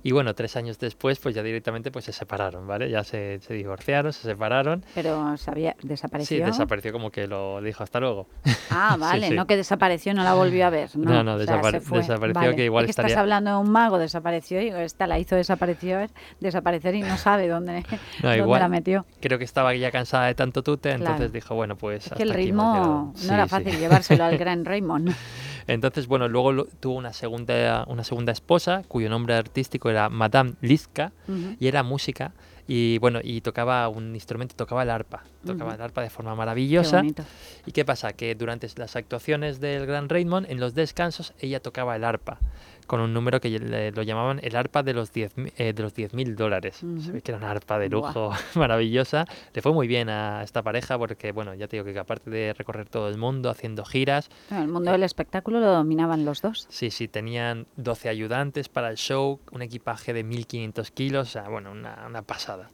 Y 0.02 0.12
bueno, 0.12 0.34
tres 0.34 0.56
años 0.56 0.78
después, 0.78 1.18
pues 1.18 1.34
ya 1.34 1.42
directamente 1.42 1.90
pues 1.90 2.06
se 2.06 2.12
separaron, 2.12 2.66
¿vale? 2.66 2.88
Ya 2.88 3.04
se, 3.04 3.40
se 3.40 3.52
divorciaron, 3.52 4.12
se 4.12 4.22
separaron. 4.22 4.84
pero 4.94 5.36
sabía 5.36 5.74
Sí, 5.80 5.88
desapareció 5.88 6.46
desapareció 6.46 6.92
como 6.92 7.10
que 7.10 7.26
lo 7.26 7.60
dijo 7.60 7.82
hasta 7.82 8.00
luego. 8.00 8.26
Ah, 8.70 8.92
Sí, 8.94 9.00
vale, 9.00 9.28
sí. 9.28 9.34
no 9.34 9.46
que 9.46 9.56
desapareció, 9.56 10.14
no 10.14 10.22
la 10.24 10.32
volvió 10.34 10.66
a 10.66 10.70
ver. 10.70 10.96
No, 10.96 11.10
No, 11.12 11.22
no, 11.24 11.38
sea, 11.44 11.60
desapare- 11.60 11.80
desapareció, 11.80 12.32
Vale. 12.32 12.56
que 12.56 12.64
igual 12.64 12.84
Es 12.84 12.90
Estás 12.90 13.04
estaría- 13.06 13.20
hablando 13.20 13.50
de 13.50 13.56
un 13.58 13.70
mago, 13.70 13.99
desapareció 13.99 14.62
y 14.62 14.68
esta 14.68 15.06
la 15.06 15.18
hizo 15.18 15.37
desaparecer, 15.37 16.11
desaparecer 16.40 16.94
y 16.94 17.02
no 17.02 17.18
sabe 17.18 17.49
dónde, 17.49 17.82
No, 18.22 18.28
dónde 18.30 18.38
igual. 18.38 18.61
la 18.61 18.68
metió. 18.68 19.04
Creo 19.20 19.38
que 19.38 19.44
estaba 19.44 19.75
ya 19.75 19.90
cansada 19.90 20.26
de 20.26 20.34
tanto 20.34 20.62
tute, 20.62 20.88
Claro. 20.90 21.02
entonces 21.04 21.32
dijo, 21.32 21.54
bueno, 21.54 21.76
pues 21.76 22.06
Es 22.06 22.12
que 22.14 22.22
el 22.22 22.30
hasta 22.30 22.40
aquí 22.40 22.49
hemos 22.49 22.66
ritmo 22.76 23.12
no 23.12 23.18
Sí, 23.18 23.28
era 23.28 23.44
sí. 23.44 23.50
fácil 23.50 23.78
llevárselo 23.78 24.25
al 24.25 24.38
gran 24.38 24.64
Raymond. 24.64 25.14
Entonces, 25.66 26.06
bueno, 26.06 26.28
luego 26.28 26.52
lo- 26.52 26.64
tuvo 26.66 26.94
una 26.94 27.12
segunda, 27.12 27.85
una 27.88 28.04
segunda 28.04 28.32
esposa, 28.32 28.82
cuyo 28.87 29.08
nombre 29.08 29.35
artístico 29.35 29.90
era 29.90 30.08
Madame 30.08 30.54
Liska, 30.61 31.12
y 31.58 31.66
era 31.66 31.82
música, 31.82 32.32
y 32.68 32.99
bueno, 32.99 33.20
y 33.23 33.40
tocaba 33.40 33.88
un 33.88 34.14
instrumento, 34.14 34.54
tocaba 34.56 34.82
el 34.82 34.90
arpa, 34.90 35.23
tocaba 35.44 35.70
Ujú. 35.70 35.76
el 35.76 35.82
arpa 35.82 36.02
de 36.02 36.11
forma 36.11 36.35
maravillosa. 36.35 37.02
¿Y 37.66 37.73
qué 37.73 37.85
pasa? 37.85 38.12
Que 38.12 38.35
durante 38.35 38.68
las 38.76 38.96
actuaciones 38.96 39.61
del 39.61 39.87
Gran 39.87 40.08
Raymond, 40.08 40.50
en 40.50 40.61
los 40.61 40.75
descansos, 40.75 41.32
ella 41.40 41.61
tocaba 41.61 41.94
el 41.96 42.04
arpa, 42.04 42.38
con 42.87 43.00
un 43.00 43.12
número 43.12 43.40
que 43.40 43.50
le- 43.59 43.93
lo 43.93 44.02
llamaban 44.02 44.40
el 44.43 44.55
arpa 44.57 44.83
de 44.83 44.93
los 44.95 45.12
10.000 45.12 45.52
eh, 45.57 45.73
de 45.73 45.83
los 45.83 45.95
10.000 45.95 46.35
dólares. 46.37 46.76
Se 47.00 47.12
ve 47.12 47.21
que 47.23 47.33
era 47.33 47.38
una 47.38 47.50
arpa 47.50 47.78
de 47.78 47.88
lujo 47.88 48.31
maravillosa. 48.55 49.25
Le 49.52 49.62
fue 49.62 49.73
muy 49.73 49.87
bien 49.87 50.09
a 50.09 50.43
esta 50.43 50.62
pareja 50.62 50.99
porque, 50.99 51.33
bueno, 51.33 51.55
ya 51.55 51.69
te 51.69 51.76
digo 51.76 51.85
que 51.93 51.99
aparte 51.99 52.31
de 52.31 52.52
recorrer 52.55 52.88
todo 52.88 53.09
el 53.09 53.19
mundo 53.19 53.50
haciendo 53.50 53.85
giras, 53.85 54.28
el 54.50 54.69
mundo 54.69 54.90
del 54.93 55.02
espectáculo 55.02 55.61
lo 55.61 55.66
dominaban 55.73 56.25
los 56.25 56.43
dos. 56.43 56.66
Sí, 56.71 56.90
sí, 56.90 57.09
tenían 57.09 57.66
12 57.76 58.09
ayudantes 58.09 58.69
para 58.69 58.90
el 58.90 58.97
show, 58.97 59.40
un 59.52 59.62
equipaje 59.62 60.12
de 60.12 60.25
1500 60.25 60.90
kilos, 60.90 61.28
o 61.28 61.31
sea, 61.33 61.49
bueno, 61.49 61.73
una, 61.73 62.05
una 62.07 62.23
pasada. 62.23 62.71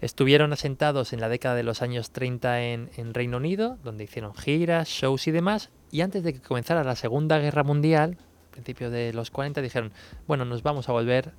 Estuvieron 0.00 0.52
asentados 0.52 1.12
en 1.14 1.20
la 1.20 1.28
década 1.28 1.54
de 1.54 1.62
los 1.62 1.80
años 1.80 2.10
30 2.10 2.62
en, 2.62 2.90
en 2.96 3.14
Reino 3.14 3.38
Unido, 3.38 3.78
donde 3.82 4.04
hicieron 4.04 4.34
giras, 4.34 4.88
shows 4.88 5.26
y 5.26 5.30
demás, 5.30 5.70
y 5.90 6.02
antes 6.02 6.22
de 6.22 6.34
que 6.34 6.40
comenzara 6.40 6.84
la 6.84 6.96
Segunda 6.96 7.38
Guerra 7.38 7.62
Mundial, 7.64 8.18
principios 8.56 8.90
de 8.90 9.12
los 9.12 9.30
40, 9.30 9.60
dijeron, 9.60 9.92
bueno, 10.26 10.44
nos 10.44 10.62
vamos 10.62 10.88
a 10.88 10.92
volver 10.92 11.32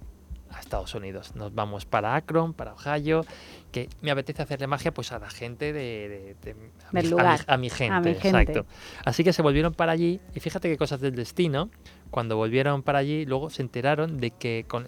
a 0.51 0.59
Estados 0.59 0.93
Unidos. 0.95 1.35
Nos 1.35 1.53
vamos 1.53 1.85
para 1.85 2.15
Akron, 2.15 2.53
para 2.53 2.73
Ohio, 2.73 3.25
que 3.71 3.89
me 4.01 4.11
apetece 4.11 4.41
hacerle 4.43 4.67
magia 4.67 4.93
pues 4.93 5.11
a 5.11 5.19
la 5.19 5.29
gente 5.29 5.73
de, 5.73 6.07
de- 6.09 6.35
de- 6.41 6.51
a, 6.51 6.91
mi, 6.93 7.01
lugar, 7.09 7.25
a 7.25 7.31
mi- 7.33 7.43
a 7.47 7.57
mi 7.57 7.69
gente, 7.69 7.93
a 7.95 7.99
mi 7.99 8.13
gente. 8.15 8.27
exacto. 8.53 8.65
Así 9.03 9.23
que 9.25 9.33
se 9.33 9.41
volvieron 9.41 9.73
para 9.73 9.91
allí 9.91 10.21
y 10.33 10.39
fíjate 10.39 10.69
qué 10.69 10.77
cosas 10.77 11.01
del 11.01 11.15
destino. 11.15 11.69
Cuando 12.11 12.37
volvieron 12.37 12.81
para 12.83 12.99
allí, 12.99 13.25
luego 13.25 13.49
se 13.49 13.61
enteraron 13.61 14.17
de 14.19 14.31
que 14.31 14.63
con- 14.67 14.85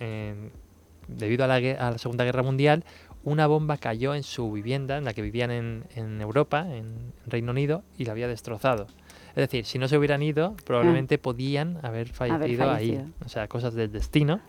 debido 1.07 1.43
a 1.43 1.48
la, 1.48 1.55
a 1.55 1.91
la 1.91 1.98
Segunda 1.98 2.24
Guerra 2.24 2.43
Mundial, 2.43 2.86
una 3.25 3.48
bomba 3.48 3.75
cayó 3.77 4.15
en 4.15 4.24
su 4.24 4.50
vivienda, 4.53 4.98
en 4.98 5.03
la 5.03 5.13
que 5.13 5.21
vivían 5.21 5.51
en, 5.51 5.83
en 5.95 6.21
Europa, 6.21 6.65
en 6.69 7.12
Reino 7.27 7.51
Unido, 7.51 7.83
y 7.98 8.05
la 8.05 8.13
había 8.13 8.29
destrozado. 8.29 8.88
Es 9.39 9.50
decir, 9.50 9.65
si 9.65 9.79
no 9.79 9.88
se 9.88 9.98
hubieran 9.98 10.22
ido, 10.22 10.53
probablemente 10.65 11.17
podían 11.17 11.79
haber 11.81 12.10
fallecido, 12.10 12.69
ahí. 12.72 12.89
fallecido. 12.89 13.05
O 13.25 13.29
sea, 13.29 13.48
cosas 13.48 13.74
del 13.74 13.89
destino. 13.89 14.41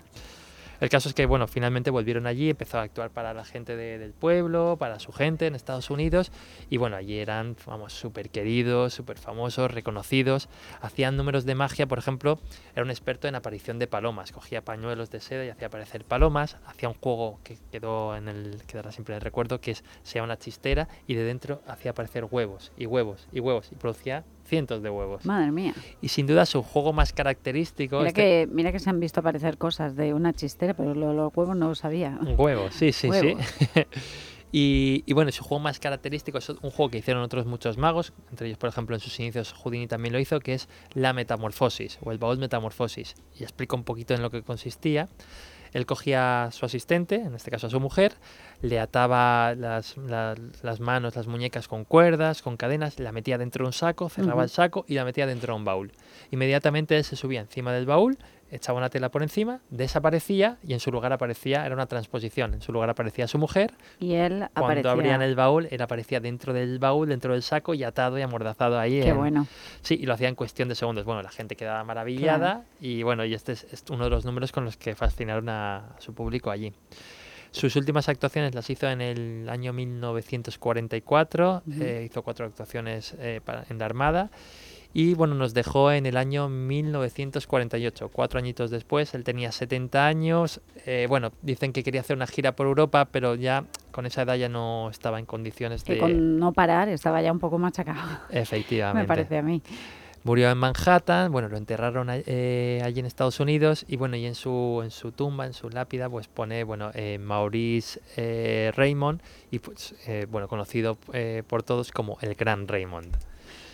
El 0.81 0.89
caso 0.89 1.11
es 1.11 1.15
que, 1.15 1.27
bueno, 1.27 1.47
finalmente 1.47 1.91
volvieron 1.91 2.27
allí, 2.27 2.49
empezó 2.51 2.79
a 2.79 2.83
actuar 2.83 3.11
para 3.11 3.35
la 3.35 3.45
gente 3.45 3.77
de- 3.77 3.99
del 3.99 4.15
pueblo, 4.15 4.77
para 4.81 4.99
su 4.99 5.13
gente 5.13 5.47
en 5.47 5.55
Estados 5.55 5.91
Unidos, 5.91 6.33
y 6.71 6.79
bueno, 6.79 6.97
allí 6.97 7.19
eran, 7.19 7.55
vamos, 7.67 7.93
súper 7.93 8.31
queridos, 8.31 8.95
súper 8.95 9.19
famosos, 9.19 9.71
reconocidos, 9.71 10.49
hacían 10.81 11.19
números 11.19 11.45
de 11.45 11.55
magia, 11.55 11.87
por 11.87 11.99
ejemplo, 11.99 12.41
era 12.75 12.83
un 12.83 12.89
experto 12.91 13.29
en 13.29 13.35
aparición 13.35 13.79
de 13.79 13.89
palomas, 13.89 14.33
cogía 14.33 14.65
pañuelos 14.65 15.11
de 15.11 15.21
seda 15.21 15.45
y 15.45 15.51
hacía 15.51 15.67
aparecer 15.67 16.03
palomas, 16.07 16.57
hacía 16.65 16.89
un 16.89 16.95
juego 16.95 17.41
que 17.45 17.59
quedó 17.71 18.17
en 18.17 18.29
el, 18.29 18.63
quedará 18.67 18.91
siempre 18.91 19.15
en 19.15 19.17
el 19.17 19.23
recuerdo, 19.23 19.61
que 19.61 19.73
es, 19.73 19.85
se 20.03 20.15
llama 20.15 20.25
una 20.29 20.39
chistera, 20.39 20.89
y 21.07 21.13
de 21.15 21.25
dentro 21.25 21.61
hacía 21.67 21.91
aparecer 21.91 22.25
huevos, 22.25 22.73
y 22.79 22.87
huevos, 22.87 23.29
y 23.33 23.41
huevos, 23.41 23.71
y 23.71 23.75
producía 23.75 24.25
cientos 24.51 24.83
de 24.83 24.91
huevos. 24.91 25.25
Madre 25.25 25.51
mía. 25.53 25.73
Y 26.03 26.09
sin 26.09 26.27
duda 26.27 26.45
su 26.45 26.63
juego 26.63 26.93
más 26.93 27.15
característico... 27.15 27.97
Mira 27.99 28.09
este- 28.09 28.21
que, 28.21 28.49
mira 28.53 28.73
que 28.73 28.79
se 28.81 28.91
han 28.91 29.01
visto 29.01 29.21
aparecer 29.21 29.57
cosas 29.57 29.97
de 29.97 30.13
una 30.13 30.35
chistera, 30.35 30.75
pero 30.75 30.95
lo 30.95 31.15
los 31.15 31.33
huevos 31.35 31.57
no 31.57 31.69
lo 31.69 31.75
sabía. 31.75 32.19
Huevos, 32.37 32.75
sí, 32.75 32.93
sí, 32.93 33.09
Huevos. 33.09 33.43
sí. 33.47 33.67
y, 34.53 35.05
y 35.07 35.13
bueno, 35.15 35.31
su 35.33 35.45
juego 35.45 35.61
más 35.63 35.79
característico 35.79 36.39
es 36.39 36.49
un 36.51 36.71
juego 36.71 36.91
que 36.91 36.99
hicieron 36.99 37.23
otros 37.23 37.47
muchos 37.47 37.79
magos, 37.79 38.13
entre 38.31 38.49
ellos, 38.49 38.59
por 38.59 38.69
ejemplo, 38.69 38.95
en 38.97 39.01
sus 39.01 39.19
inicios 39.21 39.53
Houdini 39.53 39.87
también 39.87 40.13
lo 40.13 40.19
hizo, 40.19 40.41
que 40.41 40.55
es 40.55 40.69
la 40.93 41.13
metamorfosis 41.13 41.99
o 42.03 42.11
el 42.13 42.19
baúl 42.19 42.39
metamorfosis. 42.39 43.15
Y 43.39 43.45
explico 43.45 43.77
un 43.77 43.85
poquito 43.85 44.13
en 44.15 44.23
lo 44.23 44.31
que 44.31 44.43
consistía. 44.43 45.09
Él 45.73 45.87
cogía 45.87 46.45
a 46.45 46.51
su 46.53 46.67
asistente, 46.67 47.17
en 47.17 47.35
este 47.35 47.51
caso 47.51 47.67
a 47.69 47.71
su 47.71 47.81
mujer, 47.81 48.15
le 48.63 48.79
ataba 48.81 49.55
las, 49.55 49.97
la- 49.97 50.35
las 50.63 50.81
manos, 50.81 51.17
las 51.17 51.27
muñecas 51.27 51.69
con 51.69 51.85
cuerdas, 51.85 52.43
con 52.43 52.57
cadenas, 52.57 52.99
la 52.99 53.13
metía 53.13 53.39
dentro 53.39 53.65
de 53.65 53.69
un 53.69 53.73
saco, 53.73 54.09
cerraba 54.09 54.43
el 54.43 54.51
saco 54.51 54.85
y 54.89 54.95
la 54.95 55.05
metía 55.05 55.27
dentro 55.27 55.55
de 55.55 55.59
un 55.59 55.65
baúl. 55.65 55.93
Inmediatamente 56.31 56.97
él 56.97 57.05
se 57.05 57.17
subía 57.17 57.41
encima 57.41 57.73
del 57.73 57.87
baúl, 57.87 58.19
echaba 58.51 58.79
una 58.79 58.91
tela 58.91 59.11
por 59.11 59.23
encima, 59.23 59.61
desaparecía 59.71 60.59
y 60.63 60.73
en 60.73 60.81
su 60.81 60.91
lugar 60.91 61.13
aparecía, 61.13 61.65
era 61.67 61.75
una 61.75 61.87
transposición, 61.87 62.55
en 62.55 62.61
su 62.63 62.73
lugar 62.73 62.91
aparecía 62.91 63.27
su 63.29 63.39
mujer. 63.39 63.73
Y 63.99 64.15
él 64.15 64.39
Cuando 64.55 64.67
aparecía. 64.67 64.91
abrían 64.93 65.23
el 65.23 65.35
baúl, 65.35 65.69
él 65.71 65.81
aparecía 65.83 66.21
dentro 66.21 66.53
del 66.53 66.79
baúl, 66.79 67.09
dentro 67.09 67.33
del 67.33 67.43
saco 67.43 67.75
y 67.75 67.85
atado 67.85 68.19
y 68.19 68.23
amordazado 68.23 68.79
ahí. 68.79 69.01
Qué 69.01 69.09
en- 69.11 69.17
bueno. 69.17 69.47
Sí, 69.83 69.99
y 70.01 70.07
lo 70.07 70.15
hacía 70.15 70.29
en 70.29 70.35
cuestión 70.35 70.69
de 70.69 70.75
segundos. 70.75 71.05
Bueno, 71.05 71.23
la 71.23 71.31
gente 71.31 71.57
quedaba 71.57 71.83
maravillada 71.85 72.65
y 72.81 73.03
bueno, 73.03 73.25
y 73.25 73.35
este 73.35 73.53
es, 73.53 73.65
es 73.73 73.85
uno 73.91 74.05
de 74.05 74.11
los 74.11 74.25
números 74.25 74.53
con 74.53 74.65
los 74.65 74.77
que 74.77 74.95
fascinaron 74.95 75.49
a, 75.49 75.97
su 75.99 76.15
público 76.15 76.51
allí. 76.51 76.73
Sus 77.53 77.75
últimas 77.75 78.09
actuaciones 78.09 78.55
las 78.55 78.71
hizo 78.71 78.89
en 78.89 79.01
el 79.01 79.49
año 79.49 79.73
1944, 79.73 81.63
Ujú. 81.67 81.83
eh, 81.83 82.05
hizo 82.05 82.23
cuatro 82.23 82.47
actuaciones 82.47 83.15
eh, 83.19 83.41
para- 83.45 83.65
en 83.69 83.79
la 83.79 83.85
Armada 83.87 84.31
y 84.93 85.15
bueno, 85.15 85.35
nos 85.35 85.55
dejó 85.55 85.93
en 85.93 86.07
el 86.07 86.17
año 86.17 86.49
1948, 86.49 88.09
cuatro 88.13 88.39
añitos 88.39 88.71
después, 88.71 89.15
él 89.15 89.25
tenía 89.25 89.53
70 89.53 90.07
años, 90.07 90.61
eh, 90.87 91.07
bueno, 91.09 91.33
dicen 91.43 91.73
que 91.73 91.83
quería 91.83 92.01
hacer 92.01 92.17
una 92.17 92.27
gira 92.27 92.53
por 92.57 92.67
Europa, 92.67 93.09
pero 93.11 93.35
ya 93.35 93.65
con 93.93 94.07
esa 94.07 94.23
edad 94.23 94.37
ya 94.37 94.49
no 94.49 94.91
estaba 94.91 95.19
en 95.19 95.27
condiciones 95.27 95.85
de... 95.85 95.99
con 95.99 96.39
no 96.39 96.53
parar 96.53 96.89
estaba 96.89 97.23
ya 97.23 97.33
un 97.33 97.39
poco 97.39 97.59
machacado. 97.59 98.01
Efectivamente. 98.31 99.03
Me 99.03 99.09
parece 99.09 99.39
a 99.39 99.43
mí. 99.43 99.63
Murió 100.23 100.51
en 100.51 100.59
Manhattan, 100.59 101.33
bueno, 101.33 101.49
lo 101.49 101.57
enterraron 101.57 102.09
eh, 102.11 102.83
allí 102.85 103.01
en 103.01 103.07
Estados 103.07 103.41
Unidos 103.41 103.87
y 103.89 103.97
bueno, 103.97 104.17
y 104.17 104.27
en 104.27 104.35
su, 104.35 104.83
en 104.85 104.91
su 104.91 105.13
tumba, 105.13 105.47
en 105.47 105.55
su 105.55 105.71
lápida, 105.71 106.11
pues 106.11 106.29
pone, 106.29 106.63
bueno, 106.63 106.91
eh, 106.93 107.19
Maurice 107.19 108.01
eh, 108.19 108.71
Raymond 108.77 109.23
y 109.51 109.61
pues, 109.61 109.95
eh, 110.07 110.27
bueno, 110.31 110.47
conocido 110.47 110.99
eh, 111.15 111.43
por 111.47 111.63
todos 111.63 111.91
como 111.91 112.19
el 112.21 112.35
Gran 112.35 112.69
Raymond. 112.69 113.17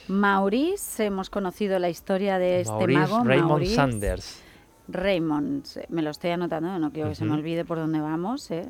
Maurice, 0.08 1.06
hemos 1.06 1.30
conocido 1.30 1.78
la 1.78 1.88
historia 1.88 2.38
de 2.38 2.60
este 2.60 2.72
Maurice 2.72 2.98
mago. 3.00 3.24
Raymond 3.24 3.48
Maurice 3.48 3.74
Sanders. 3.74 4.42
Raymond, 4.88 5.64
se- 5.64 5.86
me 5.88 6.02
lo 6.02 6.10
estoy 6.10 6.30
anotando, 6.30 6.78
no 6.78 6.92
quiero 6.92 7.08
que 7.08 7.14
se 7.16 7.24
me 7.24 7.32
olvide 7.32 7.64
por 7.64 7.78
dónde 7.78 8.00
vamos. 8.00 8.50
¿eh? 8.52 8.66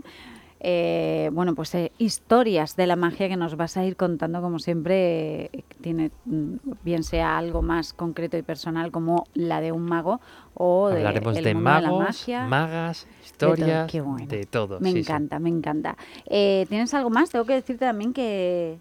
Eh, 0.61 1.29
bueno, 1.35 1.55
pues 1.55 1.75
eh, 1.75 1.93
historias 1.99 2.75
de 2.77 2.87
la 2.87 2.97
magia 2.97 3.29
que 3.29 3.37
nos 3.37 3.57
vas 3.59 3.77
a 3.77 3.85
ir 3.85 3.97
contando, 3.97 4.41
como 4.41 4.59
siempre, 4.59 5.45
eh, 5.53 5.65
tiene 5.83 6.11
mm, 6.25 6.55
bien 6.83 7.03
sea 7.05 7.37
algo 7.37 7.61
más 7.61 7.93
concreto 7.93 8.39
y 8.39 8.43
personal 8.43 8.91
como 8.91 9.27
la 9.35 9.61
de 9.61 9.73
un 9.73 9.83
mago 9.83 10.23
o 10.55 10.89
de 10.89 10.97
Hablaremos 11.01 11.37
el 11.37 11.45
de 11.45 11.55
mundo 11.55 11.71
de 11.71 11.81
la 11.83 11.89
magos, 11.91 12.05
magia. 12.07 12.47
magas, 12.47 13.07
historias, 13.23 13.93
bueno. 14.03 14.27
de 14.27 14.47
todo. 14.47 14.81
Me 14.81 14.89
sí, 14.89 14.93
sí. 14.95 14.99
encanta, 15.01 15.39
me 15.39 15.51
encanta. 15.51 15.99
Eh, 16.25 16.65
¿Tienes 16.71 16.95
algo 16.95 17.11
más? 17.11 17.29
Tengo 17.29 17.45
que 17.45 17.53
decirte 17.53 17.85
también 17.85 18.15
que 18.15 18.79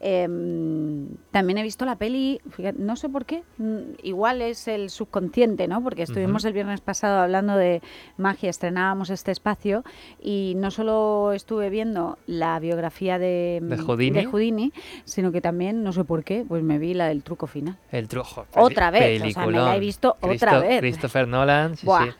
em, 0.00 1.08
también 1.30 1.58
he 1.58 1.62
visto 1.62 1.84
la 1.84 1.96
peli, 1.96 2.40
fíjate, 2.50 2.78
no 2.78 2.96
sé 2.96 3.08
por 3.08 3.24
qué, 3.24 3.42
mm, 3.58 3.78
igual 4.02 4.42
es 4.42 4.68
el 4.68 4.90
subconsciente, 4.90 5.68
¿no? 5.68 5.82
Porque 5.82 6.02
estuvimos 6.02 6.44
el 6.44 6.52
viernes 6.52 6.80
pasado 6.80 7.20
hablando 7.20 7.56
de 7.56 7.82
magia, 8.16 8.50
estrenábamos 8.50 9.10
este 9.10 9.32
espacio 9.32 9.84
y 10.20 10.54
no 10.56 10.70
solo 10.70 11.32
estuve 11.32 11.70
viendo 11.70 12.18
la 12.26 12.58
biografía 12.60 13.18
de, 13.18 13.60
¿De 13.62 13.76
mm, 13.76 13.86
Houdini? 13.86 14.24
Houdini, 14.24 14.72
sino 15.04 15.32
que 15.32 15.40
también, 15.40 15.82
no 15.82 15.92
sé 15.92 16.04
por 16.04 16.24
qué, 16.24 16.44
pues 16.46 16.62
me 16.62 16.78
vi 16.78 16.94
la 16.94 17.08
del 17.08 17.22
truco 17.22 17.46
final. 17.46 17.76
El 17.90 18.08
truco. 18.08 18.46
Otra 18.54 18.90
vez, 18.90 19.22
o 19.22 19.30
sea, 19.30 19.46
me 19.46 19.52
la 19.52 19.76
he 19.76 19.80
visto 19.80 20.16
otra 20.20 20.60
vez. 20.60 20.80
Christopher 20.80 21.26
Nolan, 21.26 21.76
sí, 21.76 21.86
Buah, 21.86 22.06
sí. 22.06 22.10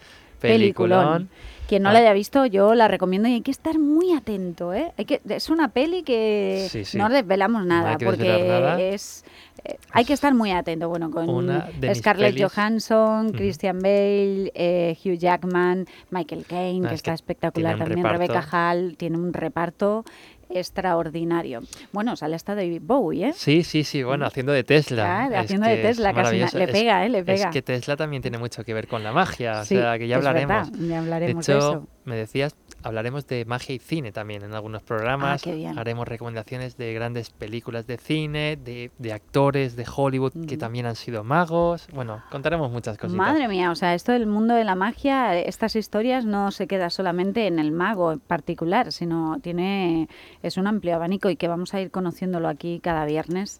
Peliculón. 0.40 1.28
Quien 1.68 1.82
no 1.82 1.88
Ah. 1.88 1.92
la 1.94 1.98
haya 1.98 2.12
visto, 2.12 2.46
yo 2.46 2.74
la 2.74 2.86
recomiendo 2.88 3.28
y 3.28 3.34
hay 3.34 3.40
que 3.40 3.50
estar 3.50 3.78
muy 3.78 4.12
atento, 4.12 4.72
¿eh? 4.72 4.92
Hay 4.96 5.04
que, 5.04 5.20
es 5.28 5.50
una 5.50 5.68
peli 5.68 6.02
que 6.04 6.66
Sí, 6.70 6.84
sí. 6.84 6.96
no 6.96 7.08
desvelamos 7.08 7.66
nada, 7.66 7.98
porque 7.98 8.46
nada. 8.46 8.80
es... 8.80 9.24
eh, 9.64 9.76
hay 9.90 10.04
que 10.04 10.12
estar 10.12 10.32
muy 10.32 10.52
atento, 10.52 10.88
bueno, 10.88 11.10
con 11.10 11.48
Scarlett 11.94 12.34
pelis. 12.34 12.52
Johansson. 12.52 13.32
Christian 13.32 13.80
Bale, 13.80 14.52
eh, 14.54 14.96
Hugh 15.04 15.18
Jackman, 15.18 15.86
Michael 16.10 16.44
Caine, 16.46 16.80
No, 16.82 16.88
que 16.88 16.94
es 16.94 17.00
está 17.00 17.14
espectacular 17.14 17.76
también, 17.76 18.04
Rebecca. 18.06 18.46
Hall, 18.52 18.96
tiene 18.96 19.16
un 19.18 19.32
reparto 19.32 20.04
extraordinario. 20.50 21.62
Bueno, 21.92 22.16
sale 22.16 22.36
hasta 22.36 22.54
David 22.54 22.80
Bowie, 22.82 23.28
¿eh? 23.28 23.32
Sí, 23.34 23.62
sí, 23.64 23.84
sí, 23.84 24.02
bueno, 24.02 24.26
haciendo 24.26 24.52
de 24.52 24.64
Tesla. 24.64 25.28
Es 25.32 25.38
haciendo 25.44 25.66
de 25.66 25.74
es 25.80 25.82
Tesla, 25.82 26.12
casi 26.14 26.36
le 26.36 26.44
Es- 26.44 26.70
pega, 26.70 27.04
¿eh? 27.04 27.08
Le 27.08 27.18
Es 27.18 27.24
pega. 27.24 27.50
que 27.50 27.62
Tesla 27.62 27.96
también 27.96 28.22
tiene 28.22 28.38
mucho 28.38 28.64
que 28.64 28.74
ver 28.74 28.86
con 28.88 29.02
la 29.02 29.12
magia, 29.12 29.64
Sí, 29.64 29.76
o 29.76 29.80
sea, 29.80 29.98
que 29.98 30.08
ya 30.08 30.18
es 30.18 30.24
verdad, 30.24 30.40
hablaremos. 30.60 30.72
ya 30.72 30.86
De 30.86 30.96
hablaremos 30.96 31.46
de 31.46 31.52
hecho, 31.52 31.58
eso. 31.58 31.86
Me 32.06 32.16
decías, 32.16 32.56
hablaremos 32.82 33.26
de 33.26 33.44
magia 33.44 33.74
y 33.74 33.78
cine 33.78 34.12
también 34.12 34.42
en 34.42 34.54
algunos 34.54 34.82
programas. 34.82 35.42
Ah. 35.46 35.72
Haremos 35.76 36.06
recomendaciones 36.08 36.76
de 36.76 36.94
grandes 36.94 37.30
películas 37.30 37.86
de 37.86 37.96
cine, 37.98 38.56
de, 38.56 38.90
de 38.98 39.12
actores 39.12 39.76
de 39.76 39.84
Hollywood 39.94 40.32
que 40.32 40.54
Ujú. 40.54 40.58
también 40.58 40.86
han 40.86 40.96
sido 40.96 41.24
magos. 41.24 41.86
Bueno, 41.92 42.22
contaremos 42.30 42.70
muchas 42.70 42.96
cositas. 42.96 43.16
Madre 43.16 43.48
mía, 43.48 43.70
o 43.70 43.74
sea, 43.74 43.94
esto 43.94 44.12
del 44.12 44.26
mundo 44.26 44.54
de 44.54 44.64
la 44.64 44.74
magia, 44.74 45.38
estas 45.38 45.76
historias 45.76 46.24
no 46.24 46.50
se 46.50 46.66
queda 46.66 46.90
solamente 46.90 47.46
en 47.46 47.58
el 47.58 47.72
mago 47.72 48.12
en 48.12 48.20
particular, 48.20 48.92
sino 48.92 49.38
tiene 49.42 50.08
es 50.42 50.56
un 50.56 50.66
amplio 50.66 50.94
abanico 50.94 51.28
y 51.30 51.36
que 51.36 51.48
vamos 51.48 51.74
a 51.74 51.80
ir 51.80 51.90
conociéndolo 51.90 52.48
aquí 52.48 52.80
cada 52.80 53.04
viernes 53.04 53.58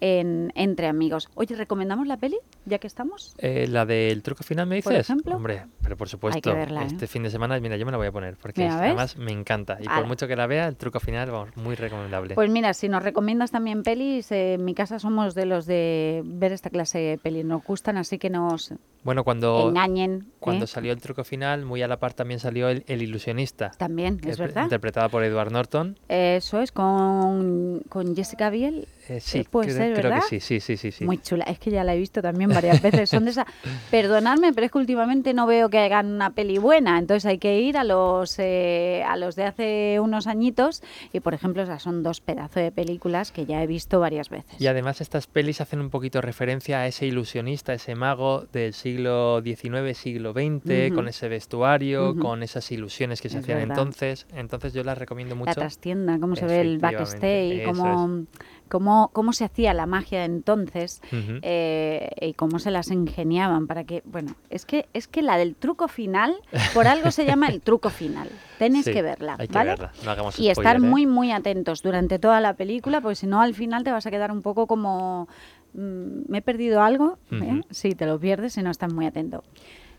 en 0.00 0.52
entre 0.54 0.86
amigos. 0.86 1.28
Oye, 1.34 1.56
recomendamos 1.56 2.06
la 2.06 2.16
peli 2.18 2.36
ya 2.64 2.78
que 2.78 2.86
estamos. 2.86 3.34
Eh, 3.38 3.66
la 3.68 3.84
del 3.86 4.22
truco 4.22 4.44
final, 4.44 4.66
me 4.66 4.80
Por 4.82 4.92
dices. 4.92 5.06
ejemplo. 5.10 5.34
Hombre, 5.34 5.64
pero 5.82 5.96
por 5.96 6.08
supuesto, 6.08 6.54
verla, 6.54 6.82
¿eh? 6.82 6.86
este 6.86 7.06
fin 7.06 7.22
de 7.22 7.30
semana, 7.30 7.58
mira, 7.60 7.76
yo 7.76 7.84
me 7.88 7.92
la 7.92 7.98
voy 7.98 8.08
a 8.08 8.12
poner 8.12 8.36
porque 8.36 8.66
además 8.66 9.16
me 9.16 9.32
encanta. 9.32 9.78
Y 9.80 9.86
Ala. 9.86 9.96
por 9.96 10.06
mucho 10.06 10.28
que 10.28 10.36
la 10.36 10.46
vea, 10.46 10.68
el 10.68 10.76
truco 10.76 11.00
final, 11.00 11.30
vamos, 11.30 11.56
muy 11.56 11.74
recomendable. 11.74 12.34
Pues 12.34 12.50
mira, 12.50 12.74
si 12.74 12.88
nos 12.88 13.02
recomiendas 13.02 13.50
también 13.50 13.82
pelis, 13.82 14.30
eh, 14.30 14.54
en 14.54 14.64
mi 14.64 14.74
casa 14.74 14.98
somos 14.98 15.34
de 15.34 15.46
los 15.46 15.64
de 15.64 16.22
ver 16.24 16.52
esta 16.52 16.68
clase 16.68 16.98
de 16.98 17.18
pelis, 17.18 17.46
nos 17.46 17.64
gustan, 17.64 17.96
así 17.96 18.18
que 18.18 18.28
nos 18.28 18.74
bueno, 19.04 19.24
cuando, 19.24 19.70
engañen. 19.70 20.26
cuando 20.38 20.64
¿eh? 20.64 20.68
salió 20.68 20.92
el 20.92 21.00
truco 21.00 21.24
final, 21.24 21.64
muy 21.64 21.80
a 21.82 21.88
la 21.88 21.98
par 21.98 22.12
también 22.12 22.40
salió 22.40 22.68
el, 22.68 22.84
el 22.88 23.00
ilusionista. 23.00 23.70
También, 23.78 24.20
es 24.26 24.38
verdad. 24.38 24.64
Interpretada 24.64 25.08
por 25.08 25.24
Edward 25.24 25.50
Norton. 25.50 25.98
Eso 26.08 26.60
es, 26.60 26.72
con, 26.72 27.82
con 27.88 28.14
Jessica 28.14 28.50
Biel. 28.50 28.86
Eh, 29.08 29.20
sí, 29.20 29.44
puede 29.50 29.68
creo, 29.68 29.78
ser, 29.78 29.92
creo 29.94 30.10
¿verdad? 30.10 30.26
que 30.28 30.40
sí, 30.40 30.60
sí, 30.60 30.76
sí, 30.76 30.90
sí. 30.92 31.04
Muy 31.04 31.18
chula. 31.18 31.44
Es 31.44 31.58
que 31.58 31.70
ya 31.70 31.84
la 31.84 31.94
he 31.94 31.98
visto 31.98 32.20
también 32.22 32.50
varias 32.50 32.82
veces. 32.82 33.08
Son 33.10 33.24
de 33.24 33.30
esa. 33.30 33.46
Perdonadme, 33.90 34.52
pero 34.52 34.66
es 34.66 34.72
que 34.72 34.78
últimamente 34.78 35.34
no 35.34 35.46
veo 35.46 35.68
que 35.70 35.78
hagan 35.78 36.06
una 36.06 36.30
peli 36.30 36.58
buena. 36.58 36.98
Entonces 36.98 37.24
hay 37.26 37.38
que 37.38 37.60
ir 37.60 37.76
a 37.78 37.84
los 37.84 38.36
eh, 38.38 39.02
a 39.06 39.16
los 39.16 39.36
de 39.36 39.44
hace 39.44 39.98
unos 40.00 40.26
añitos. 40.26 40.82
Y 41.12 41.20
por 41.20 41.34
ejemplo, 41.34 41.62
esas 41.62 41.82
son 41.82 42.02
dos 42.02 42.20
pedazos 42.20 42.62
de 42.62 42.70
películas 42.72 43.32
que 43.32 43.46
ya 43.46 43.62
he 43.62 43.66
visto 43.66 44.00
varias 44.00 44.28
veces. 44.28 44.60
Y 44.60 44.66
además 44.66 45.00
estas 45.00 45.26
pelis 45.26 45.60
hacen 45.60 45.80
un 45.80 45.90
poquito 45.90 46.20
referencia 46.20 46.80
a 46.80 46.86
ese 46.86 47.06
ilusionista, 47.06 47.72
ese 47.74 47.94
mago 47.94 48.44
del 48.52 48.74
siglo 48.74 49.40
XIX, 49.42 49.96
siglo 49.96 50.32
XX, 50.32 50.94
con 50.94 51.08
ese 51.08 51.28
vestuario, 51.28 52.16
con 52.16 52.42
esas 52.42 52.70
ilusiones 52.72 53.20
que 53.20 53.28
se 53.28 53.38
Es 53.38 53.44
hacían 53.44 53.58
verdad. 53.60 53.78
entonces. 53.78 54.26
Entonces 54.34 54.72
yo 54.72 54.84
las 54.84 54.98
recomiendo 54.98 55.34
la 55.34 55.38
mucho. 55.38 55.54
trastienda, 55.54 56.18
cómo 56.18 56.36
se 56.36 56.44
ve 56.46 56.60
el 56.60 56.78
backstage, 56.78 57.64
cómo, 57.64 58.24
cómo, 58.68 59.10
cómo 59.12 59.32
se 59.32 59.44
hacía 59.44 59.74
la 59.74 59.86
magia 59.86 60.24
entonces. 60.24 61.00
Eh, 61.42 62.10
y 62.20 62.34
cómo 62.34 62.58
se 62.58 62.70
las 62.70 62.90
ingeniaban 62.90 63.66
para 63.66 63.84
que, 63.84 64.02
bueno, 64.04 64.34
es 64.50 64.64
que 64.66 64.86
es 64.92 65.08
que 65.08 65.22
la 65.22 65.36
del 65.36 65.56
truco 65.56 65.88
final, 65.88 66.34
por 66.74 66.86
algo 66.86 67.10
se 67.10 67.24
llama 67.26 67.48
el 67.48 67.60
truco 67.60 67.90
final. 67.90 68.28
Tenéis 68.58 68.84
Sí, 68.86 68.92
que 68.92 69.02
verla, 69.02 69.36
Hay 69.38 69.48
que 69.48 69.54
¿vale? 69.54 69.70
verla, 69.70 69.92
no 70.04 70.10
hagamos 70.10 70.38
Y 70.38 70.48
estar 70.50 70.76
¿eh? 70.76 70.80
muy, 70.80 71.06
muy 71.06 71.32
atentos 71.32 71.82
durante 71.82 72.18
toda 72.18 72.40
la 72.40 72.54
película, 72.54 73.00
porque 73.00 73.16
si 73.16 73.26
no, 73.26 73.40
al 73.40 73.54
final 73.54 73.84
te 73.84 73.92
vas 73.92 74.06
a 74.06 74.10
quedar 74.10 74.30
un 74.32 74.42
poco 74.42 74.66
como. 74.66 75.28
mm, 75.74 76.22
¿Me 76.28 76.38
he 76.38 76.42
perdido 76.42 76.82
algo? 76.82 77.18
¿Eh? 77.30 77.36
Ujú. 77.40 77.60
Sí, 77.70 77.94
te 77.94 78.06
lo 78.06 78.18
pierdes 78.18 78.52
si 78.54 78.62
no 78.62 78.70
estás 78.70 78.92
muy 78.92 79.06
atento. 79.06 79.44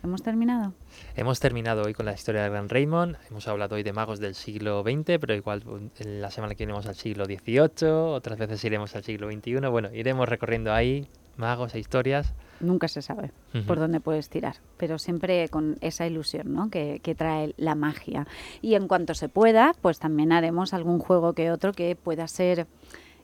¿Hemos 0.01 0.23
terminado? 0.23 0.73
Hemos 1.17 1.41
terminado 1.41 1.83
hoy 1.83 1.93
con 1.93 2.05
la 2.05 2.13
historia 2.13 2.43
del 2.43 2.51
Gran 2.51 2.69
Raymond. 2.69 3.17
Hemos 3.29 3.47
hablado 3.49 3.75
hoy 3.75 3.83
de 3.83 3.91
magos 3.91 4.19
del 4.19 4.33
siglo 4.33 4.81
XX, 4.81 5.19
pero 5.19 5.35
igual 5.35 5.61
en 5.99 6.21
la 6.21 6.31
semana 6.31 6.55
que 6.55 6.59
viene 6.59 6.71
iremos 6.71 6.87
al 6.87 6.95
siglo 6.95 7.25
XVIII, 7.25 7.89
otras 7.89 8.39
veces 8.39 8.63
iremos 8.63 8.95
al 8.95 9.03
siglo 9.03 9.29
XXI. 9.29 9.59
Bueno, 9.67 9.93
iremos 9.93 10.29
recorriendo 10.29 10.71
ahí 10.71 11.09
magos 11.35 11.75
e 11.75 11.79
historias. 11.79 12.33
Nunca 12.61 12.87
se 12.87 13.01
sabe 13.01 13.31
por 13.67 13.77
dónde 13.77 13.99
puedes 13.99 14.29
tirar, 14.29 14.55
pero 14.77 14.99
siempre 14.99 15.49
con 15.49 15.77
esa 15.81 16.07
ilusión 16.07 16.53
¿no? 16.53 16.69
que, 16.69 17.01
que 17.03 17.13
trae 17.13 17.53
la 17.57 17.75
magia. 17.75 18.25
Y 18.61 18.75
en 18.75 18.87
cuanto 18.87 19.13
se 19.13 19.27
pueda, 19.27 19.73
pues 19.81 19.99
también 19.99 20.31
haremos 20.31 20.73
algún 20.73 20.99
juego 20.99 21.33
que 21.33 21.51
otro 21.51 21.73
que 21.73 21.97
pueda 21.97 22.27
ser, 22.27 22.67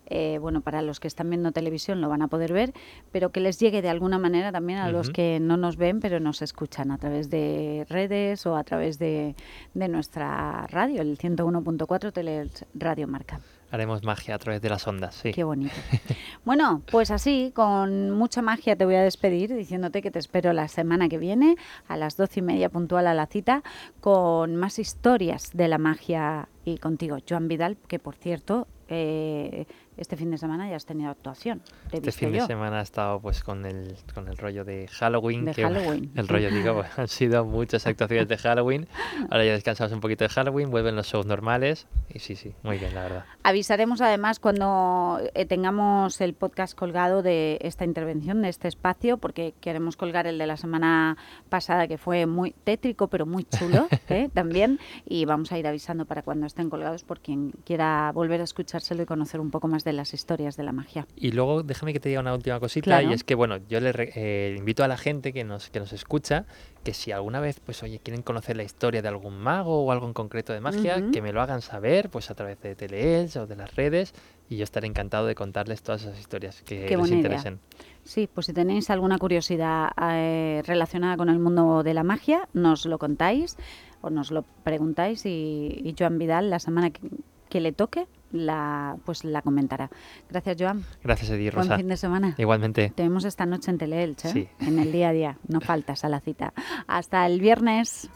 eh, 0.08 0.38
bueno, 0.40 0.62
para 0.62 0.82
los 0.82 1.00
que 1.00 1.08
están 1.08 1.30
viendo 1.30 1.52
televisión 1.52 2.02
lo 2.02 2.10
van 2.10 2.22
a 2.22 2.28
poder 2.28 2.54
ver, 2.54 2.74
pero 3.12 3.32
que 3.32 3.40
les 3.40 3.60
llegue 3.60 3.82
de 3.82 3.90
alguna 3.90 4.20
manera 4.20 4.52
también 4.52 4.80
a 4.80 4.90
los 4.90 5.10
que 5.10 5.40
no 5.42 5.58
nos 5.58 5.78
ven, 5.78 6.00
pero 6.00 6.20
nos 6.20 6.42
escuchan 6.42 6.92
a 6.92 6.98
través 6.98 7.30
de 7.30 7.86
redes 7.90 8.46
o 8.46 8.56
a 8.56 8.64
través 8.64 9.00
de, 9.00 9.36
de 9.74 9.88
nuestra 9.88 10.68
radio, 10.68 11.02
el 11.02 11.18
101.4 11.18 12.12
Tele 12.12 12.50
Radio 12.74 13.08
Marca. 13.08 13.40
Haremos 13.72 14.04
magia 14.04 14.36
a 14.36 14.38
través 14.38 14.62
de 14.62 14.70
las 14.70 14.88
ondas, 14.88 15.16
sí. 15.16 15.32
Qué 15.32 15.44
bonito. 15.44 15.74
Bueno, 16.46 16.84
pues 16.92 17.10
así, 17.10 17.52
con 17.56 18.12
mucha 18.12 18.44
magia 18.44 18.76
te 18.76 18.86
voy 18.86 18.94
a 18.94 19.02
despedir 19.02 19.54
diciéndote 19.56 20.04
que 20.04 20.12
te 20.12 20.20
espero 20.20 20.54
la 20.54 20.68
semana 20.68 21.10
que 21.10 21.18
viene 21.18 21.56
a 21.88 21.98
las 21.98 22.18
doce 22.18 22.40
y 22.40 22.44
media 22.44 22.70
puntual 22.70 23.08
a 23.08 23.16
la 23.16 23.26
cita 23.26 23.64
con 24.00 24.56
más 24.56 24.78
historias 24.78 25.50
de 25.54 25.68
la 25.68 25.80
magia 25.80 26.48
y 26.64 26.78
contigo, 26.78 27.18
Joan 27.28 27.48
Vidal, 27.48 27.78
que 27.88 27.98
por 27.98 28.16
cierto, 28.16 28.68
eh, 28.90 29.66
este 29.98 30.18
fin 30.18 30.32
de 30.32 30.38
semana 30.38 30.70
ya 30.70 30.76
has 30.76 30.86
tenido 30.86 31.10
actuación. 31.10 31.62
Te 31.90 31.98
he 31.98 32.00
Este 32.00 32.12
fin 32.12 32.32
de 32.32 32.40
yo. 32.40 32.48
semana 32.48 32.80
ha 32.80 32.84
estado 32.84 33.20
pues 33.20 33.44
con 33.44 33.66
el, 33.66 33.96
con 34.14 34.28
el 34.28 34.38
rollo 34.38 34.66
de 34.66 34.88
Halloween. 34.88 35.46
De 35.46 35.54
que, 35.54 35.64
Halloween. 35.64 36.12
El 36.16 36.28
rollo, 36.28 36.50
digo, 36.52 36.84
han 36.98 37.08
sido 37.08 37.46
muchas 37.46 37.86
actuaciones 37.88 38.28
de 38.28 38.38
Halloween. 38.38 38.88
Ahora 39.30 39.46
ya 39.46 39.54
descansamos 39.54 39.94
un 39.94 40.02
poquito 40.02 40.24
de 40.24 40.30
Halloween, 40.30 40.70
vuelven 40.70 40.96
los 40.96 41.08
shows 41.08 41.26
normales. 41.26 41.88
Y 42.10 42.20
sí, 42.20 42.36
sí, 42.36 42.54
muy 42.64 42.78
bien, 42.78 42.94
la 42.96 43.04
verdad. 43.04 43.26
Avisaremos 43.44 44.02
además 44.02 44.40
cuando 44.40 45.20
eh, 45.34 45.46
tengamos 45.46 46.20
el 46.22 46.34
podcast 46.34 46.78
colgado 46.78 47.22
de 47.24 47.58
esta 47.62 47.86
intervención, 47.86 48.42
de 48.42 48.50
este 48.50 48.68
espacio, 48.68 49.18
porque 49.18 49.54
queremos 49.62 49.98
colgar 49.98 50.28
el 50.28 50.38
de 50.38 50.48
la 50.48 50.58
semana 50.58 51.18
pasada, 51.50 51.88
que 51.88 51.98
fue 51.98 52.26
muy 52.26 52.52
tétrico, 52.64 53.08
pero 53.08 53.26
muy 53.26 53.44
chulo 53.46 53.88
¿eh? 54.10 54.30
también. 54.34 54.80
Y 55.06 55.26
vamos 55.26 55.52
a 55.52 55.58
ir 55.58 55.68
avisando 55.68 56.06
para 56.06 56.22
cuando 56.22 56.46
estén 56.46 56.70
colgados 56.70 57.04
por 57.04 57.20
quien 57.20 57.52
quiera 57.66 58.12
volver 58.14 58.42
a 58.42 58.44
escuchárselo 58.44 59.04
y 59.04 59.06
conocer 59.06 59.40
un 59.40 59.52
poco 59.52 59.68
más 59.68 59.85
de 59.86 59.94
las 59.94 60.14
historias 60.14 60.58
de 60.58 60.64
la 60.64 60.74
magia. 60.74 61.08
Y 61.16 61.32
luego 61.32 61.64
déjame 61.64 61.94
que 61.94 62.00
te 62.02 62.10
diga 62.10 62.20
una 62.22 62.34
última 62.34 62.60
cosita 62.60 62.84
Claro. 62.86 63.10
y 63.10 63.14
es 63.14 63.24
que 63.24 63.36
bueno, 63.36 63.58
yo 63.70 63.80
le 63.80 63.92
eh, 63.96 64.56
invito 64.58 64.84
a 64.84 64.88
la 64.90 64.98
gente 64.98 65.32
que 65.32 65.44
nos, 65.46 65.70
que 65.70 65.80
nos 65.80 65.94
escucha 65.94 66.46
que 66.84 66.94
si 66.94 67.12
alguna 67.12 67.40
vez 67.40 67.60
pues 67.62 67.82
oye 67.84 68.00
quieren 68.00 68.22
conocer 68.22 68.58
la 68.58 68.64
historia 68.64 69.02
de 69.02 69.08
algún 69.08 69.38
mago 69.40 69.84
o 69.86 69.92
algo 69.92 70.06
en 70.08 70.14
concreto 70.14 70.52
de 70.54 70.60
magia, 70.60 71.02
que 71.12 71.22
me 71.22 71.32
lo 71.32 71.42
hagan 71.42 71.62
saber 71.62 72.10
pues 72.10 72.30
a 72.30 72.36
través 72.36 72.60
de 72.62 72.76
Teleels 72.76 73.36
o 73.38 73.48
de 73.48 73.56
las 73.56 73.74
redes 73.76 74.14
y 74.50 74.58
yo 74.58 74.64
estaré 74.64 74.86
encantado 74.88 75.26
de 75.26 75.34
contarles 75.36 75.82
todas 75.82 76.04
esas 76.04 76.20
historias 76.20 76.62
que 76.62 76.82
Qué 76.86 76.90
les 76.90 76.98
buena 77.00 77.08
idea. 77.16 77.18
interesen. 77.18 77.60
Sí, 78.04 78.30
pues 78.32 78.46
si 78.46 78.54
tenéis 78.54 78.90
alguna 78.92 79.18
curiosidad 79.18 79.90
eh, 80.12 80.62
relacionada 80.68 81.18
con 81.18 81.30
el 81.30 81.40
mundo 81.40 81.82
de 81.82 81.94
la 81.96 82.04
magia, 82.04 82.48
nos 82.54 82.86
lo 82.86 83.00
contáis 83.00 83.58
o 84.02 84.12
nos 84.12 84.30
lo 84.30 84.44
preguntáis 84.64 85.26
y, 85.26 85.82
y 85.84 85.96
Joan 85.98 86.20
Vidal 86.20 86.52
la 86.52 86.60
semana 86.60 86.92
que, 86.92 87.02
que 87.50 87.60
le 87.62 87.72
toque 87.72 88.06
la 88.32 88.98
pues 89.06 89.24
la 89.24 89.42
comentará. 89.42 89.90
Gracias 90.30 90.58
Joan. 90.60 90.84
Gracias 91.04 91.30
Buen 91.30 91.52
Rosa. 91.52 91.78
fin 91.78 91.88
de 91.88 91.98
semana. 91.98 92.36
Igualmente. 92.38 92.92
Te 92.96 93.04
vemos 93.04 93.26
esta 93.26 93.46
noche 93.46 93.72
en 93.72 93.78
Teleelch, 93.78 94.26
¿eh? 94.26 94.30
Sí. 94.30 94.50
en 94.60 94.80
el 94.80 94.92
día 94.92 95.10
a 95.10 95.14
día. 95.14 95.38
No 95.48 95.62
faltas 95.62 96.04
a 96.04 96.10
la 96.10 96.20
cita. 96.20 96.54
Hasta 96.88 97.26
el 97.26 97.40
viernes. 97.40 98.10